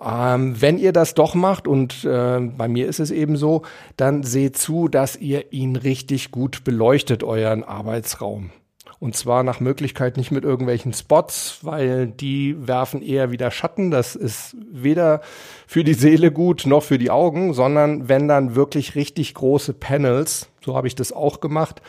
Ähm, 0.00 0.60
wenn 0.60 0.78
ihr 0.78 0.92
das 0.92 1.14
doch 1.14 1.34
macht, 1.34 1.66
und 1.66 2.04
äh, 2.04 2.38
bei 2.38 2.68
mir 2.68 2.86
ist 2.86 3.00
es 3.00 3.10
eben 3.10 3.36
so, 3.36 3.62
dann 3.96 4.22
seht 4.22 4.56
zu, 4.56 4.86
dass 4.86 5.16
ihr 5.16 5.52
ihn 5.52 5.74
richtig 5.74 6.30
gut 6.30 6.62
beleuchtet, 6.62 7.24
euren 7.24 7.64
Arbeitsraum. 7.64 8.50
Und 8.98 9.16
zwar 9.16 9.42
nach 9.42 9.60
Möglichkeit 9.60 10.16
nicht 10.16 10.30
mit 10.30 10.44
irgendwelchen 10.44 10.92
Spots, 10.92 11.58
weil 11.62 12.06
die 12.06 12.56
werfen 12.66 13.02
eher 13.02 13.30
wieder 13.30 13.50
Schatten. 13.50 13.90
Das 13.90 14.16
ist 14.16 14.56
weder 14.70 15.20
für 15.66 15.84
die 15.84 15.94
Seele 15.94 16.32
gut 16.32 16.64
noch 16.66 16.82
für 16.82 16.98
die 16.98 17.10
Augen, 17.10 17.52
sondern 17.52 18.08
wenn 18.08 18.28
dann 18.28 18.54
wirklich 18.54 18.94
richtig 18.94 19.34
große 19.34 19.74
Panels, 19.74 20.48
so 20.64 20.76
habe 20.76 20.86
ich 20.86 20.94
das 20.94 21.12
auch 21.12 21.40
gemacht. 21.40 21.82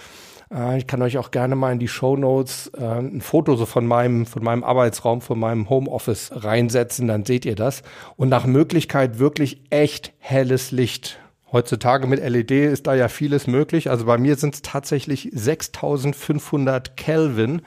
Äh, 0.53 0.77
ich 0.77 0.87
kann 0.87 1.01
euch 1.01 1.17
auch 1.17 1.31
gerne 1.31 1.55
mal 1.55 1.71
in 1.71 1.79
die 1.79 1.87
Show 1.87 2.15
Notes 2.17 2.71
äh, 2.77 2.83
ein 2.83 3.21
Foto 3.21 3.55
so 3.55 3.65
von 3.65 3.85
meinem, 3.85 4.25
von 4.25 4.43
meinem 4.43 4.63
Arbeitsraum, 4.63 5.21
von 5.21 5.39
meinem 5.39 5.69
Homeoffice 5.69 6.31
reinsetzen, 6.33 7.07
dann 7.07 7.25
seht 7.25 7.45
ihr 7.45 7.55
das. 7.55 7.83
Und 8.15 8.29
nach 8.29 8.45
Möglichkeit 8.45 9.19
wirklich 9.19 9.61
echt 9.69 10.13
helles 10.19 10.71
Licht 10.71 11.19
Heutzutage 11.51 12.07
mit 12.07 12.19
LED 12.19 12.51
ist 12.51 12.87
da 12.87 12.95
ja 12.95 13.07
vieles 13.07 13.47
möglich. 13.47 13.89
Also 13.89 14.05
bei 14.05 14.17
mir 14.17 14.35
sind 14.35 14.55
es 14.55 14.61
tatsächlich 14.61 15.29
6500 15.33 16.97
Kelvin. 16.97 17.61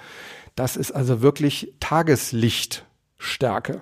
Das 0.54 0.76
ist 0.76 0.92
also 0.92 1.22
wirklich 1.22 1.72
Tageslichtstärke. 1.80 3.80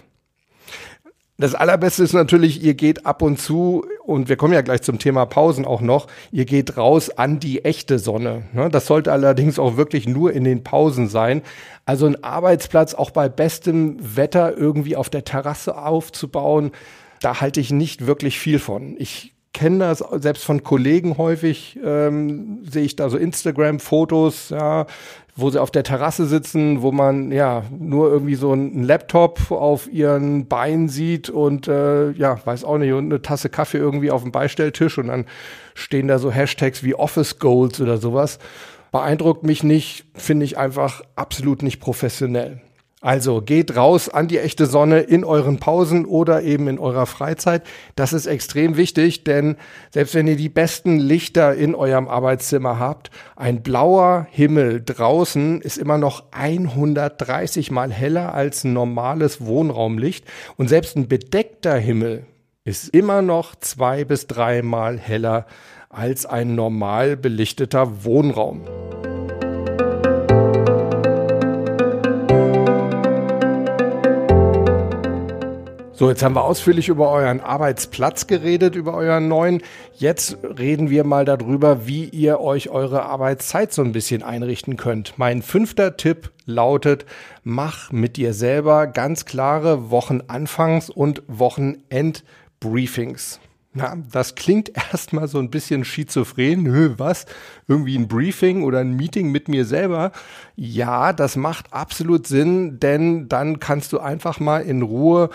Das 1.40 1.54
allerbeste 1.54 2.02
ist 2.02 2.14
natürlich, 2.14 2.64
ihr 2.64 2.74
geht 2.74 3.06
ab 3.06 3.22
und 3.22 3.40
zu, 3.40 3.86
und 4.04 4.28
wir 4.28 4.36
kommen 4.36 4.54
ja 4.54 4.60
gleich 4.60 4.82
zum 4.82 4.98
Thema 4.98 5.24
Pausen 5.24 5.64
auch 5.64 5.80
noch, 5.80 6.08
ihr 6.32 6.46
geht 6.46 6.76
raus 6.76 7.10
an 7.10 7.38
die 7.38 7.64
echte 7.64 8.00
Sonne. 8.00 8.48
Ne? 8.52 8.68
Das 8.70 8.86
sollte 8.86 9.12
allerdings 9.12 9.60
auch 9.60 9.76
wirklich 9.76 10.08
nur 10.08 10.32
in 10.32 10.42
den 10.42 10.64
Pausen 10.64 11.08
sein. 11.08 11.42
Also 11.86 12.06
ein 12.06 12.24
Arbeitsplatz 12.24 12.94
auch 12.94 13.12
bei 13.12 13.28
bestem 13.28 13.98
Wetter 14.16 14.56
irgendwie 14.56 14.96
auf 14.96 15.10
der 15.10 15.24
Terrasse 15.24 15.76
aufzubauen, 15.76 16.72
da 17.20 17.40
halte 17.40 17.60
ich 17.60 17.70
nicht 17.70 18.06
wirklich 18.06 18.40
viel 18.40 18.58
von. 18.58 18.96
Ich 18.98 19.32
kenne 19.52 19.78
das 19.80 20.04
selbst 20.20 20.44
von 20.44 20.62
Kollegen 20.62 21.18
häufig, 21.18 21.78
ähm, 21.84 22.60
sehe 22.68 22.84
ich 22.84 22.96
da 22.96 23.08
so 23.08 23.16
Instagram-Fotos, 23.16 24.50
ja, 24.50 24.86
wo 25.36 25.50
sie 25.50 25.60
auf 25.60 25.70
der 25.70 25.84
Terrasse 25.84 26.26
sitzen, 26.26 26.82
wo 26.82 26.90
man 26.90 27.30
ja 27.30 27.62
nur 27.70 28.10
irgendwie 28.10 28.34
so 28.34 28.52
einen 28.52 28.82
Laptop 28.82 29.50
auf 29.50 29.90
ihren 29.90 30.46
Beinen 30.48 30.88
sieht 30.88 31.30
und 31.30 31.68
äh, 31.68 32.10
ja, 32.10 32.44
weiß 32.44 32.64
auch 32.64 32.78
nicht, 32.78 32.92
und 32.92 33.06
eine 33.06 33.22
Tasse 33.22 33.48
Kaffee 33.48 33.78
irgendwie 33.78 34.10
auf 34.10 34.22
dem 34.22 34.32
Beistelltisch 34.32 34.98
und 34.98 35.08
dann 35.08 35.26
stehen 35.74 36.08
da 36.08 36.18
so 36.18 36.30
Hashtags 36.30 36.82
wie 36.82 36.94
Office 36.94 37.38
Goals 37.38 37.80
oder 37.80 37.98
sowas. 37.98 38.38
Beeindruckt 38.90 39.44
mich 39.44 39.62
nicht, 39.62 40.06
finde 40.14 40.44
ich 40.44 40.58
einfach 40.58 41.02
absolut 41.14 41.62
nicht 41.62 41.78
professionell. 41.78 42.60
Also 43.00 43.42
geht 43.42 43.76
raus 43.76 44.08
an 44.08 44.26
die 44.26 44.38
echte 44.38 44.66
Sonne 44.66 45.00
in 45.00 45.22
euren 45.22 45.58
Pausen 45.58 46.04
oder 46.04 46.42
eben 46.42 46.66
in 46.66 46.80
eurer 46.80 47.06
Freizeit. 47.06 47.62
Das 47.94 48.12
ist 48.12 48.26
extrem 48.26 48.76
wichtig, 48.76 49.22
denn 49.22 49.56
selbst 49.92 50.16
wenn 50.16 50.26
ihr 50.26 50.36
die 50.36 50.48
besten 50.48 50.98
Lichter 50.98 51.54
in 51.54 51.76
eurem 51.76 52.08
Arbeitszimmer 52.08 52.80
habt, 52.80 53.10
ein 53.36 53.62
blauer 53.62 54.26
Himmel 54.32 54.82
draußen 54.84 55.60
ist 55.60 55.78
immer 55.78 55.96
noch 55.96 56.24
130 56.32 57.70
mal 57.70 57.92
heller 57.92 58.34
als 58.34 58.64
ein 58.64 58.72
normales 58.72 59.44
Wohnraumlicht 59.46 60.24
und 60.56 60.68
selbst 60.68 60.96
ein 60.96 61.06
bedeckter 61.06 61.76
Himmel 61.76 62.26
ist 62.64 62.88
immer 62.88 63.22
noch 63.22 63.54
zwei 63.54 64.04
bis 64.04 64.26
dreimal 64.26 64.98
heller 64.98 65.46
als 65.88 66.26
ein 66.26 66.56
normal 66.56 67.16
belichteter 67.16 68.04
Wohnraum. 68.04 68.62
So, 75.98 76.08
jetzt 76.08 76.22
haben 76.22 76.36
wir 76.36 76.44
ausführlich 76.44 76.88
über 76.88 77.10
euren 77.10 77.40
Arbeitsplatz 77.40 78.28
geredet, 78.28 78.76
über 78.76 78.94
euren 78.94 79.26
neuen. 79.26 79.60
Jetzt 79.96 80.38
reden 80.44 80.90
wir 80.90 81.02
mal 81.02 81.24
darüber, 81.24 81.88
wie 81.88 82.04
ihr 82.04 82.38
euch 82.38 82.68
eure 82.68 83.02
Arbeitszeit 83.02 83.72
so 83.72 83.82
ein 83.82 83.90
bisschen 83.90 84.22
einrichten 84.22 84.76
könnt. 84.76 85.18
Mein 85.18 85.42
fünfter 85.42 85.96
Tipp 85.96 86.30
lautet, 86.46 87.04
mach 87.42 87.90
mit 87.90 88.16
dir 88.16 88.32
selber 88.32 88.86
ganz 88.86 89.24
klare 89.24 89.90
Wochenanfangs- 89.90 90.88
und 90.88 91.24
Wochenendbriefings. 91.26 93.40
Na, 93.72 93.96
das 94.12 94.36
klingt 94.36 94.70
erstmal 94.92 95.26
so 95.26 95.40
ein 95.40 95.50
bisschen 95.50 95.84
schizophren. 95.84 96.62
Nö, 96.62 96.94
was? 96.98 97.26
Irgendwie 97.66 97.98
ein 97.98 98.06
Briefing 98.06 98.62
oder 98.62 98.78
ein 98.78 98.94
Meeting 98.94 99.32
mit 99.32 99.48
mir 99.48 99.64
selber? 99.64 100.12
Ja, 100.54 101.12
das 101.12 101.34
macht 101.34 101.72
absolut 101.72 102.28
Sinn, 102.28 102.78
denn 102.78 103.28
dann 103.28 103.58
kannst 103.58 103.92
du 103.92 103.98
einfach 103.98 104.38
mal 104.38 104.62
in 104.62 104.82
Ruhe 104.82 105.30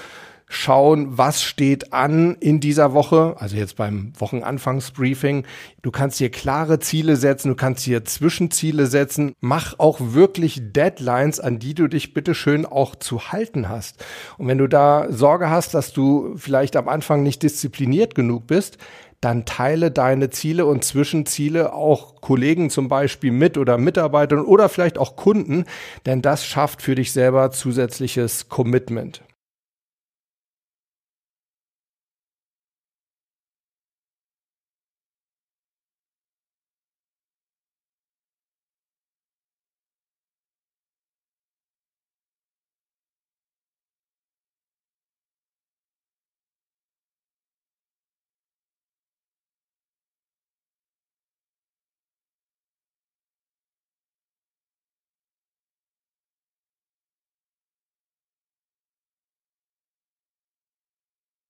schauen, 0.54 1.18
was 1.18 1.44
steht 1.44 1.94
an 1.94 2.36
in 2.40 2.60
dieser 2.60 2.94
Woche, 2.94 3.36
also 3.38 3.56
jetzt 3.56 3.76
beim 3.76 4.14
Wochenanfangsbriefing. 4.18 5.46
Du 5.82 5.92
kannst 5.92 6.18
hier 6.18 6.30
klare 6.30 6.80
Ziele 6.80 7.16
setzen, 7.16 7.50
du 7.50 7.56
kannst 7.56 7.84
hier 7.84 8.06
Zwischenziele 8.06 8.86
setzen. 8.86 9.34
Mach 9.42 9.80
auch 9.80 10.00
wirklich 10.00 10.62
Deadlines, 10.74 11.40
an 11.40 11.60
die 11.60 11.74
du 11.74 11.88
dich 11.88 12.14
bitteschön 12.14 12.66
auch 12.66 12.96
zu 12.96 13.32
halten 13.32 13.70
hast. 13.70 14.06
Und 14.38 14.48
wenn 14.48 14.58
du 14.58 14.68
da 14.68 15.08
Sorge 15.10 15.50
hast, 15.50 15.74
dass 15.74 15.92
du 15.94 16.36
vielleicht 16.38 16.76
am 16.76 16.88
Anfang 16.88 17.24
nicht 17.24 17.44
diszipliniert 17.44 18.16
genug 18.16 18.48
bist, 18.48 18.78
dann 19.22 19.46
teile 19.46 19.90
deine 19.90 20.30
Ziele 20.30 20.66
und 20.66 20.84
Zwischenziele 20.84 21.74
auch 21.74 22.20
Kollegen 22.20 22.70
zum 22.70 22.90
Beispiel 22.90 23.32
mit 23.32 23.58
oder 23.58 23.78
Mitarbeitern 23.78 24.42
oder 24.42 24.68
vielleicht 24.68 24.98
auch 24.98 25.16
Kunden, 25.16 25.66
denn 26.06 26.22
das 26.22 26.46
schafft 26.46 26.82
für 26.82 26.96
dich 26.96 27.14
selber 27.14 27.52
zusätzliches 27.52 28.50
Commitment. 28.50 29.24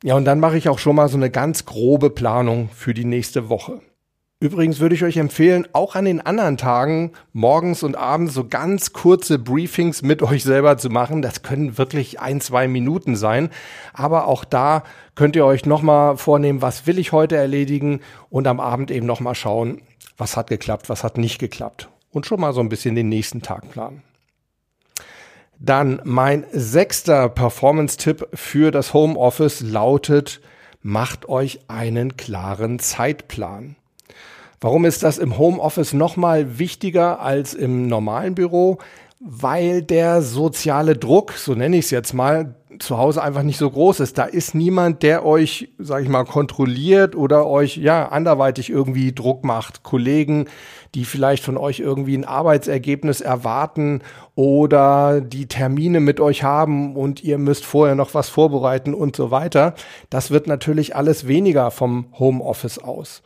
Ja, 0.05 0.15
und 0.15 0.25
dann 0.25 0.41
mache 0.41 0.57
ich 0.57 0.67
auch 0.67 0.79
schon 0.79 0.98
mal 0.98 1.07
so 1.07 1.15
eine 1.15 1.29
ganz 1.29 1.63
grobe 1.63 2.10
Planung 2.10 2.69
für 2.74 2.93
die 2.93 3.05
nächste 3.05 3.48
Woche. 3.48 3.79
Übrigens 4.41 4.81
würde 4.81 4.95
ich 4.95 5.05
euch 5.05 5.15
empfehlen, 5.15 5.65
auch 5.72 5.95
an 5.95 6.03
den 6.03 6.19
anderen 6.19 6.57
Tagen 6.57 7.13
morgens 7.31 7.83
und 7.83 7.95
abends 7.95 8.33
so 8.33 8.45
ganz 8.45 8.91
kurze 8.91 9.39
Briefings 9.39 10.01
mit 10.01 10.22
euch 10.22 10.43
selber 10.43 10.77
zu 10.77 10.89
machen. 10.89 11.22
Das 11.22 11.41
können 11.41 11.77
wirklich 11.77 12.19
ein, 12.19 12.41
zwei 12.41 12.67
Minuten 12.67 13.15
sein. 13.15 13.50
Aber 13.93 14.27
auch 14.27 14.43
da 14.43 14.83
könnt 15.15 15.38
ihr 15.38 15.45
euch 15.45 15.65
nochmal 15.65 16.17
vornehmen, 16.17 16.62
was 16.62 16.86
will 16.86 17.00
ich 17.00 17.13
heute 17.13 17.38
erledigen 17.38 18.01
und 18.29 18.45
am 18.45 18.60
Abend 18.60 18.91
eben 18.91 19.05
nochmal 19.05 19.36
schauen, 19.36 19.81
was 20.17 20.36
hat 20.36 20.48
geklappt, 20.48 20.89
was 20.89 21.05
hat 21.05 21.17
nicht 21.17 21.39
geklappt. 21.39 21.88
Und 22.12 22.25
schon 22.25 22.41
mal 22.41 22.51
so 22.51 22.60
ein 22.60 22.67
bisschen 22.67 22.95
den 22.95 23.07
nächsten 23.07 23.41
Tag 23.41 23.72
planen. 23.72 24.03
Dann 25.63 26.01
mein 26.03 26.46
sechster 26.51 27.29
Performance-Tipp 27.29 28.27
für 28.34 28.70
das 28.70 28.93
Homeoffice 28.93 29.62
lautet, 29.62 30.41
macht 30.82 31.29
euch 31.29 31.62
einen 31.70 32.17
klaren 32.17 32.79
Zeitplan. 32.79 33.77
Warum 34.60 34.84
ist 34.84 35.03
das 35.03 35.17
im 35.17 35.38
Homeoffice 35.38 35.93
nochmal 35.93 36.60
wichtiger 36.60 37.22
als 37.22 37.53
im 37.53 37.88
normalen 37.88 38.36
Büro? 38.36 38.79
Weil 39.22 39.82
der 39.82 40.22
soziale 40.22 40.98
Druck, 40.98 41.32
so 41.32 41.55
nenne 41.55 41.77
ich 41.77 41.86
es 41.86 41.91
jetzt 41.91 42.13
mal, 42.13 42.55
zu 42.80 42.98
Hause 42.98 43.22
einfach 43.22 43.44
nicht 43.44 43.58
so 43.58 43.70
groß 43.70 44.00
ist. 44.00 44.18
Da 44.18 44.24
ist 44.24 44.56
niemand, 44.56 45.03
der 45.03 45.25
euch, 45.25 45.70
sage 45.77 46.03
ich 46.03 46.10
mal, 46.10 46.24
kontrolliert 46.25 47.15
oder 47.15 47.48
euch 47.48 47.77
ja 47.77 48.10
anderweitig 48.10 48.70
irgendwie 48.70 49.13
Druck 49.13 49.44
macht. 49.44 49.84
Kollegen, 49.84 50.46
die 50.96 51.06
vielleicht 51.06 51.44
von 51.44 51.58
euch 51.58 51.80
irgendwie 51.80 52.18
ein 52.18 52.25
Arbeitsergebnis 52.25 53.22
erwarten 53.22 54.01
oder 54.36 55.22
die 55.22 55.48
Termine 55.48 56.00
mit 56.00 56.20
euch 56.20 56.44
haben 56.44 56.96
und 56.96 57.24
ihr 57.24 57.38
müsst 57.38 57.65
vorher 57.65 57.96
noch 57.96 58.13
was 58.13 58.30
vorbereiten 58.30 58.94
und 58.94 59.15
so 59.15 59.32
weiter. 59.32 59.74
Das 60.10 60.32
wird 60.32 60.48
natürlich 60.48 60.96
alles 60.96 61.27
weniger 61.27 61.72
vom 61.72 62.08
Homeoffice 62.20 62.80
aus. 62.80 63.24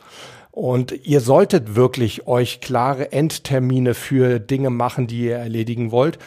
Und 0.52 1.06
ihr 1.06 1.22
solltet 1.22 1.76
wirklich 1.76 2.26
euch 2.26 2.62
klare 2.62 3.12
Endtermine 3.12 3.94
für 3.94 4.40
Dinge 4.40 4.72
machen, 4.72 5.06
die 5.06 5.26
ihr 5.26 5.38
erledigen 5.38 5.92
wollt. 5.92 6.18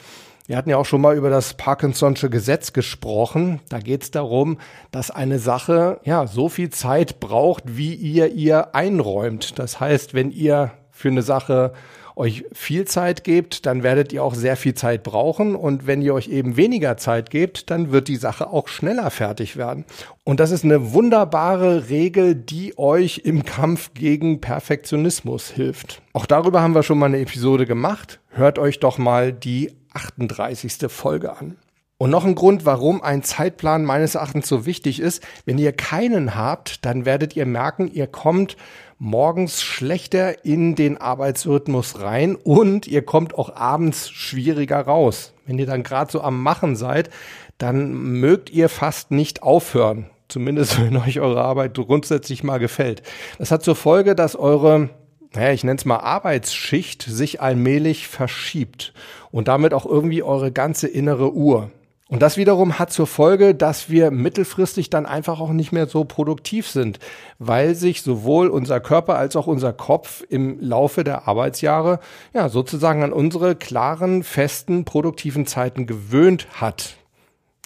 Wir 0.51 0.57
hatten 0.57 0.71
ja 0.71 0.79
auch 0.79 0.85
schon 0.85 1.01
mal 1.01 1.17
über 1.17 1.31
das 1.31 1.57
Parkinson'sche 1.57 2.29
Gesetz 2.29 2.73
gesprochen. 2.73 3.61
Da 3.69 3.79
geht 3.79 4.03
es 4.03 4.11
darum, 4.11 4.59
dass 4.91 5.13
eine 5.13 5.39
Sache 5.39 6.01
ja 6.03 6.27
so 6.27 6.49
viel 6.49 6.71
Zeit 6.71 7.21
braucht, 7.21 7.77
wie 7.77 7.95
ihr 7.95 8.33
ihr 8.33 8.75
einräumt. 8.75 9.61
Das 9.61 9.79
heißt, 9.79 10.13
wenn 10.13 10.33
ihr 10.33 10.73
für 10.91 11.07
eine 11.07 11.23
Sache 11.23 11.73
euch 12.17 12.45
viel 12.53 12.85
Zeit 12.85 13.23
gebt, 13.23 13.65
dann 13.65 13.85
werdet 13.85 14.13
ihr 14.13 14.25
auch 14.25 14.35
sehr 14.35 14.57
viel 14.57 14.75
Zeit 14.75 15.05
brauchen. 15.05 15.55
Und 15.55 15.87
wenn 15.87 16.03
ihr 16.03 16.15
euch 16.15 16.27
eben 16.27 16.57
weniger 16.57 16.97
Zeit 16.97 17.31
gebt, 17.31 17.71
dann 17.71 17.93
wird 17.93 18.09
die 18.09 18.17
Sache 18.17 18.49
auch 18.49 18.67
schneller 18.67 19.13
fertig 19.13 19.57
werden. 19.57 19.85
Und 20.25 20.41
das 20.41 20.51
ist 20.51 20.65
eine 20.65 20.93
wunderbare 20.93 21.89
Regel, 21.91 22.35
die 22.35 22.77
euch 22.77 23.19
im 23.19 23.45
Kampf 23.45 23.95
gegen 23.95 24.41
Perfektionismus 24.41 25.49
hilft. 25.49 26.03
Auch 26.13 26.27
darüber 26.27 26.61
haben 26.61 26.75
wir 26.75 26.83
schon 26.83 26.99
mal 26.99 27.07
eine 27.07 27.21
Episode 27.21 27.67
gemacht. 27.67 28.19
Hört 28.31 28.59
euch 28.59 28.81
doch 28.81 28.99
mal 28.99 29.33
die 29.33 29.71
38. 29.93 30.91
Folge 30.91 31.37
an. 31.37 31.57
Und 31.99 32.09
noch 32.09 32.25
ein 32.25 32.35
Grund, 32.35 32.65
warum 32.65 33.03
ein 33.03 33.23
Zeitplan 33.23 33.85
meines 33.85 34.15
Erachtens 34.15 34.49
so 34.49 34.65
wichtig 34.65 35.01
ist. 35.01 35.23
Wenn 35.45 35.59
ihr 35.59 35.73
keinen 35.73 36.35
habt, 36.35 36.87
dann 36.87 37.05
werdet 37.05 37.37
ihr 37.37 37.45
merken, 37.45 37.91
ihr 37.93 38.07
kommt 38.07 38.57
morgens 38.99 39.63
schlechter 39.63 40.45
in 40.45 40.75
den 40.75 40.99
Arbeitsrhythmus 40.99 42.01
rein 42.01 42.37
und 42.37 42.87
ihr 42.87 43.03
kommt 43.03 43.35
auch 43.35 43.55
abends 43.55 44.09
schwieriger 44.09 44.81
raus. 44.81 45.35
Wenn 45.45 45.59
ihr 45.59 45.67
dann 45.67 45.83
gerade 45.83 46.11
so 46.11 46.23
am 46.23 46.43
Machen 46.43 46.75
seid, 46.75 47.11
dann 47.59 47.93
mögt 47.93 48.49
ihr 48.49 48.71
fast 48.71 49.11
nicht 49.11 49.43
aufhören. 49.43 50.07
Zumindest 50.29 50.81
wenn 50.83 50.97
euch 50.97 51.21
eure 51.21 51.43
Arbeit 51.43 51.75
grundsätzlich 51.75 52.43
mal 52.43 52.59
gefällt. 52.59 53.03
Das 53.39 53.51
hat 53.51 53.63
zur 53.63 53.77
Folge, 53.77 54.15
dass 54.15 54.37
eure 54.37 54.89
naja, 55.35 55.53
ich 55.53 55.63
nenne 55.65 55.79
es 55.79 55.85
mal 55.85 55.99
Arbeitsschicht 55.99 57.03
sich 57.03 57.41
allmählich 57.41 58.09
verschiebt 58.09 58.93
und 59.31 59.49
damit 59.49 59.75
auch 59.75 59.87
irgendwie 59.87 60.23
eure 60.23 60.51
ganze 60.51 60.89
innere 60.89 61.33
Uhr. 61.33 61.71
Und 62.09 62.23
das 62.23 62.37
wiederum 62.37 62.81
hat 62.81 62.93
zur 62.93 63.07
Folge, 63.07 63.55
dass 63.55 63.89
wir 63.89 64.11
mittelfristig 64.11 64.91
dann 64.91 65.07
einfach 65.07 65.39
auch 65.39 65.53
nicht 65.53 65.71
mehr 65.71 65.87
so 65.87 66.03
produktiv 66.03 66.67
sind, 66.67 66.99
weil 67.39 67.77
sich 67.77 68.03
sowohl 68.03 68.49
unser 68.49 68.81
Körper 68.81 69.17
als 69.17 69.37
auch 69.37 69.47
unser 69.47 69.73
Kopf 69.73 70.25
im 70.29 70.59
Laufe 70.61 71.05
der 71.05 71.29
Arbeitsjahre 71.29 72.01
ja 72.35 72.49
sozusagen 72.49 73.05
an 73.05 73.13
unsere 73.13 73.55
klaren, 73.55 74.25
festen, 74.25 74.85
produktiven 74.85 75.47
Zeiten 75.47 75.87
gewöhnt 75.87 76.49
hat. 76.61 76.97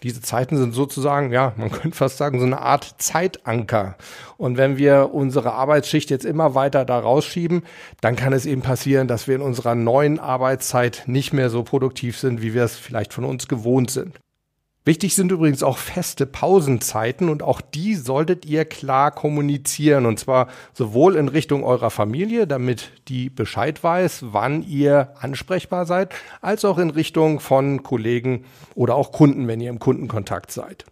Diese 0.04 0.20
Zeiten 0.20 0.58
sind 0.58 0.74
sozusagen, 0.74 1.32
ja, 1.32 1.54
man 1.56 1.70
könnte 1.72 1.96
fast 1.96 2.18
sagen, 2.18 2.38
so 2.38 2.44
eine 2.44 2.60
Art 2.60 2.94
Zeitanker. 2.98 3.96
Und 4.36 4.58
wenn 4.58 4.76
wir 4.76 5.10
unsere 5.12 5.54
Arbeitsschicht 5.54 6.10
jetzt 6.10 6.26
immer 6.26 6.54
weiter 6.54 6.84
da 6.84 6.98
rausschieben, 6.98 7.62
dann 8.02 8.14
kann 8.14 8.34
es 8.34 8.46
eben 8.46 8.60
passieren, 8.62 9.08
dass 9.08 9.26
wir 9.26 9.34
in 9.34 9.40
unserer 9.40 9.74
neuen 9.74 10.20
Arbeitszeit 10.20 11.04
nicht 11.06 11.32
mehr 11.32 11.48
so 11.48 11.62
produktiv 11.62 12.18
sind, 12.18 12.42
wie 12.42 12.52
wir 12.54 12.64
es 12.64 12.76
vielleicht 12.76 13.14
von 13.14 13.24
uns 13.24 13.48
gewohnt 13.48 13.90
sind. 13.90 14.20
Wichtig 14.86 15.14
sind 15.14 15.32
übrigens 15.32 15.62
auch 15.62 15.78
feste 15.78 16.26
Pausenzeiten 16.26 17.30
und 17.30 17.42
auch 17.42 17.62
die 17.62 17.94
solltet 17.94 18.44
ihr 18.44 18.66
klar 18.66 19.12
kommunizieren 19.12 20.04
und 20.04 20.18
zwar 20.18 20.48
sowohl 20.74 21.16
in 21.16 21.28
Richtung 21.28 21.64
eurer 21.64 21.88
Familie, 21.88 22.46
damit 22.46 22.90
die 23.08 23.30
Bescheid 23.30 23.82
weiß, 23.82 24.26
wann 24.32 24.62
ihr 24.62 25.14
ansprechbar 25.18 25.86
seid, 25.86 26.14
als 26.42 26.66
auch 26.66 26.76
in 26.76 26.90
Richtung 26.90 27.40
von 27.40 27.82
Kollegen 27.82 28.44
oder 28.74 28.94
auch 28.94 29.10
Kunden, 29.10 29.48
wenn 29.48 29.62
ihr 29.62 29.70
im 29.70 29.78
Kundenkontakt 29.78 30.50
seid. 30.50 30.84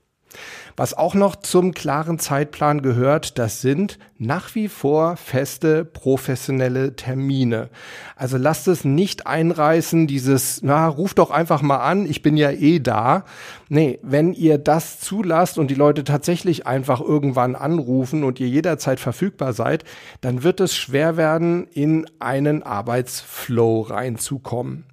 Was 0.77 0.95
auch 0.95 1.15
noch 1.15 1.37
zum 1.37 1.73
klaren 1.73 2.19
Zeitplan 2.19 2.81
gehört, 2.83 3.39
das 3.39 3.61
sind 3.61 3.99
nach 4.19 4.55
wie 4.55 4.69
vor 4.69 5.17
feste 5.17 5.85
professionelle 5.85 6.97
Termine. 6.97 7.69
Also 8.17 8.39
lasst 8.39 8.69
es 8.69 8.85
nicht 8.85 9.27
einreißen, 9.27 10.07
dieses, 10.07 10.63
na, 10.63 10.87
ruft 10.87 11.19
doch 11.19 11.31
einfach 11.31 11.61
mal 11.61 11.79
an, 11.79 12.07
ich 12.07 12.23
bin 12.23 12.37
ja 12.37 12.51
eh 12.51 12.79
da. 12.79 13.25
Nee, 13.69 13.99
wenn 14.03 14.33
ihr 14.33 14.59
das 14.59 15.01
zulasst 15.01 15.59
und 15.59 15.71
die 15.71 15.75
Leute 15.75 16.05
tatsächlich 16.05 16.67
einfach 16.67 17.01
irgendwann 17.01 17.55
anrufen 17.55 18.25
und 18.25 18.41
ihr 18.41 18.49
jederzeit 18.49 19.01
verfügbar 19.01 19.53
seid, 19.53 19.85
dann 20.21 20.43
wird 20.43 20.61
es 20.61 20.75
schwer 20.75 21.17
werden, 21.17 21.67
in 21.73 22.07
einen 22.19 22.63
Arbeitsflow 22.63 23.83
reinzukommen. 23.83 24.85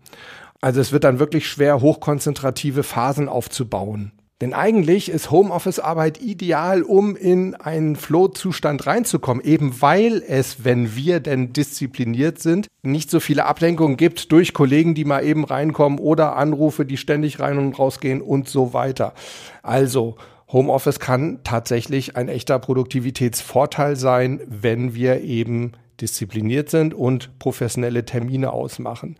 Also 0.61 0.81
es 0.81 0.91
wird 0.91 1.05
dann 1.05 1.19
wirklich 1.19 1.47
schwer, 1.47 1.79
hochkonzentrative 1.79 2.83
Phasen 2.83 3.29
aufzubauen. 3.29 4.11
Denn 4.41 4.53
eigentlich 4.53 5.09
ist 5.09 5.31
Homeoffice-Arbeit 5.31 6.21
ideal, 6.21 6.81
um 6.81 7.17
in 7.17 7.55
einen 7.55 7.97
Flow-Zustand 7.97 8.87
reinzukommen, 8.87 9.43
eben 9.43 9.81
weil 9.81 10.23
es, 10.25 10.63
wenn 10.63 10.95
wir 10.95 11.19
denn 11.19 11.51
diszipliniert 11.51 12.39
sind, 12.39 12.67
nicht 12.81 13.11
so 13.11 13.19
viele 13.19 13.45
Ablenkungen 13.45 13.97
gibt 13.97 14.31
durch 14.31 14.53
Kollegen, 14.53 14.95
die 14.95 15.03
mal 15.03 15.25
eben 15.25 15.43
reinkommen 15.43 15.99
oder 15.99 16.37
Anrufe, 16.37 16.85
die 16.85 16.95
ständig 16.95 17.41
rein 17.41 17.57
und 17.57 17.77
rausgehen 17.77 18.21
und 18.21 18.47
so 18.47 18.73
weiter. 18.73 19.13
Also 19.61 20.15
Homeoffice 20.51 21.01
kann 21.01 21.39
tatsächlich 21.43 22.15
ein 22.15 22.29
echter 22.29 22.59
Produktivitätsvorteil 22.59 23.97
sein, 23.97 24.39
wenn 24.47 24.95
wir 24.95 25.21
eben 25.21 25.73
diszipliniert 26.01 26.69
sind 26.69 26.93
und 26.93 27.37
professionelle 27.39 28.05
Termine 28.05 28.51
ausmachen. 28.51 29.17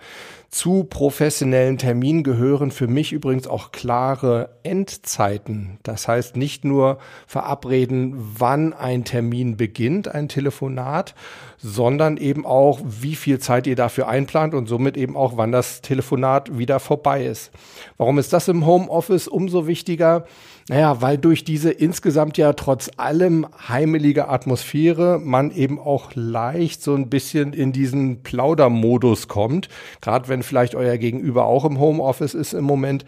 Zu 0.50 0.84
professionellen 0.84 1.78
Terminen 1.78 2.24
gehören 2.24 2.72
für 2.72 2.88
mich 2.88 3.14
übrigens 3.14 3.46
auch 3.46 3.72
klare 3.72 4.58
Endzeiten. 4.64 5.78
Das 5.84 6.08
heißt 6.08 6.36
nicht 6.38 6.66
nur 6.66 6.98
verabreden, 7.28 8.16
wann 8.18 8.74
ein 8.74 9.04
Termin 9.04 9.58
beginnt, 9.58 10.08
ein 10.08 10.28
Telefonat, 10.28 11.14
sondern 11.60 12.18
eben 12.18 12.48
auch, 12.48 12.80
wie 12.84 13.16
viel 13.16 13.38
Zeit 13.38 13.68
ihr 13.68 13.76
dafür 13.76 14.08
einplant 14.08 14.56
und 14.56 14.68
somit 14.68 14.98
eben 14.98 15.16
auch, 15.16 15.38
wann 15.38 15.52
das 15.52 15.82
Telefonat 15.82 16.58
wieder 16.58 16.80
vorbei 16.80 17.26
ist. 17.26 17.52
Warum 17.98 18.18
ist 18.18 18.34
das 18.34 18.48
im 18.48 18.66
Homeoffice 18.66 19.28
umso 19.28 19.68
wichtiger? 19.68 20.26
Naja, 20.70 21.02
weil 21.02 21.18
durch 21.18 21.44
diese 21.44 21.72
insgesamt 21.72 22.38
ja 22.38 22.54
trotz 22.54 22.92
allem 22.98 23.48
heimelige 23.68 24.30
Atmosphäre 24.30 25.20
man 25.20 25.50
eben 25.50 25.80
auch 25.80 26.12
leicht 26.14 26.84
so 26.84 26.94
ein 26.94 27.10
bisschen 27.10 27.54
in 27.54 27.72
diesen 27.72 28.22
Plaudermodus 28.22 29.28
kommt. 29.28 29.68
Gerade 30.00 30.30
wenn 30.30 30.39
vielleicht 30.44 30.76
euer 30.76 30.98
Gegenüber 30.98 31.46
auch 31.46 31.66
im 31.66 31.80
Homeoffice 31.80 32.34
ist 32.34 32.54
im 32.54 32.64
Moment. 32.64 33.06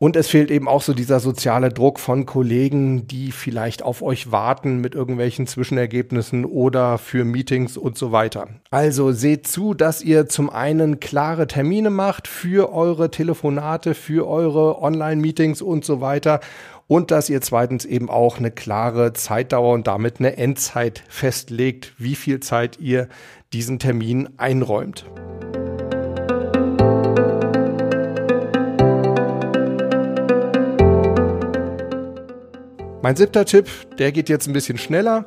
Und 0.00 0.14
es 0.14 0.28
fehlt 0.28 0.52
eben 0.52 0.68
auch 0.68 0.82
so 0.82 0.94
dieser 0.94 1.18
soziale 1.18 1.70
Druck 1.70 1.98
von 1.98 2.24
Kollegen, 2.24 3.08
die 3.08 3.32
vielleicht 3.32 3.82
auf 3.82 4.00
euch 4.00 4.30
warten 4.30 4.80
mit 4.80 4.94
irgendwelchen 4.94 5.48
Zwischenergebnissen 5.48 6.44
oder 6.44 6.98
für 6.98 7.24
Meetings 7.24 7.76
und 7.76 7.98
so 7.98 8.12
weiter. 8.12 8.46
Also 8.70 9.10
seht 9.10 9.48
zu, 9.48 9.74
dass 9.74 10.00
ihr 10.00 10.28
zum 10.28 10.50
einen 10.50 11.00
klare 11.00 11.48
Termine 11.48 11.90
macht 11.90 12.28
für 12.28 12.72
eure 12.72 13.10
Telefonate, 13.10 13.94
für 13.94 14.28
eure 14.28 14.80
Online-Meetings 14.80 15.62
und 15.62 15.84
so 15.84 16.00
weiter. 16.00 16.38
Und 16.86 17.10
dass 17.10 17.28
ihr 17.28 17.40
zweitens 17.40 17.84
eben 17.84 18.08
auch 18.08 18.38
eine 18.38 18.52
klare 18.52 19.12
Zeitdauer 19.14 19.74
und 19.74 19.88
damit 19.88 20.20
eine 20.20 20.36
Endzeit 20.36 21.02
festlegt, 21.08 21.92
wie 21.98 22.14
viel 22.14 22.38
Zeit 22.38 22.78
ihr 22.78 23.08
diesen 23.52 23.80
Termin 23.80 24.28
einräumt. 24.36 25.04
Mein 33.00 33.14
siebter 33.14 33.44
Tipp, 33.44 33.68
der 33.98 34.10
geht 34.10 34.28
jetzt 34.28 34.48
ein 34.48 34.52
bisschen 34.52 34.76
schneller. 34.76 35.24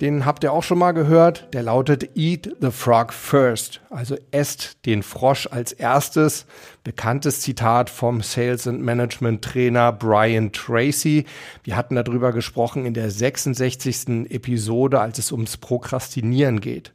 den 0.00 0.26
habt 0.26 0.44
ihr 0.44 0.52
auch 0.52 0.62
schon 0.62 0.78
mal 0.78 0.92
gehört. 0.92 1.48
Der 1.54 1.62
lautet 1.62 2.16
Eat 2.16 2.54
the 2.60 2.70
Frog 2.70 3.14
first. 3.14 3.80
Also 3.88 4.16
esst 4.30 4.84
den 4.84 5.02
Frosch 5.02 5.48
als 5.50 5.72
erstes. 5.72 6.44
Bekanntes 6.82 7.40
Zitat 7.40 7.88
vom 7.88 8.20
Sales 8.20 8.66
and 8.66 8.82
Management 8.82 9.42
Trainer 9.42 9.92
Brian 9.92 10.52
Tracy. 10.52 11.24
Wir 11.62 11.76
hatten 11.76 11.94
darüber 11.94 12.32
gesprochen 12.32 12.84
in 12.84 12.92
der 12.92 13.10
66. 13.10 14.30
Episode, 14.30 15.00
als 15.00 15.18
es 15.18 15.32
ums 15.32 15.56
Prokrastinieren 15.56 16.60
geht. 16.60 16.92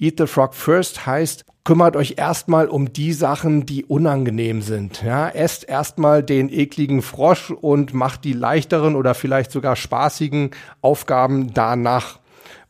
Eat 0.00 0.14
the 0.18 0.26
Frog 0.26 0.54
first 0.54 1.06
heißt, 1.06 1.44
kümmert 1.68 1.96
euch 1.96 2.14
erstmal 2.16 2.66
um 2.66 2.94
die 2.94 3.12
Sachen, 3.12 3.66
die 3.66 3.84
unangenehm 3.84 4.62
sind. 4.62 5.02
Ja, 5.02 5.28
esst 5.28 5.68
erstmal 5.68 6.22
den 6.22 6.48
ekligen 6.48 7.02
Frosch 7.02 7.50
und 7.50 7.92
macht 7.92 8.24
die 8.24 8.32
leichteren 8.32 8.96
oder 8.96 9.12
vielleicht 9.12 9.52
sogar 9.52 9.76
spaßigen 9.76 10.52
Aufgaben 10.80 11.52
danach 11.52 12.20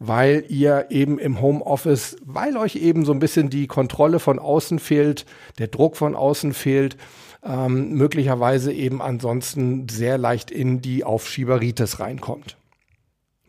weil 0.00 0.44
ihr 0.48 0.86
eben 0.90 1.18
im 1.18 1.40
Homeoffice, 1.40 2.16
weil 2.24 2.56
euch 2.56 2.76
eben 2.76 3.04
so 3.04 3.12
ein 3.12 3.18
bisschen 3.18 3.50
die 3.50 3.66
Kontrolle 3.66 4.20
von 4.20 4.38
außen 4.38 4.78
fehlt, 4.78 5.26
der 5.58 5.66
Druck 5.68 5.96
von 5.96 6.14
außen 6.14 6.52
fehlt, 6.52 6.96
ähm, 7.44 7.94
möglicherweise 7.94 8.72
eben 8.72 9.02
ansonsten 9.02 9.88
sehr 9.88 10.18
leicht 10.18 10.52
in 10.52 10.80
die 10.80 11.02
Aufschieberitis 11.02 11.98
reinkommt. 11.98 12.56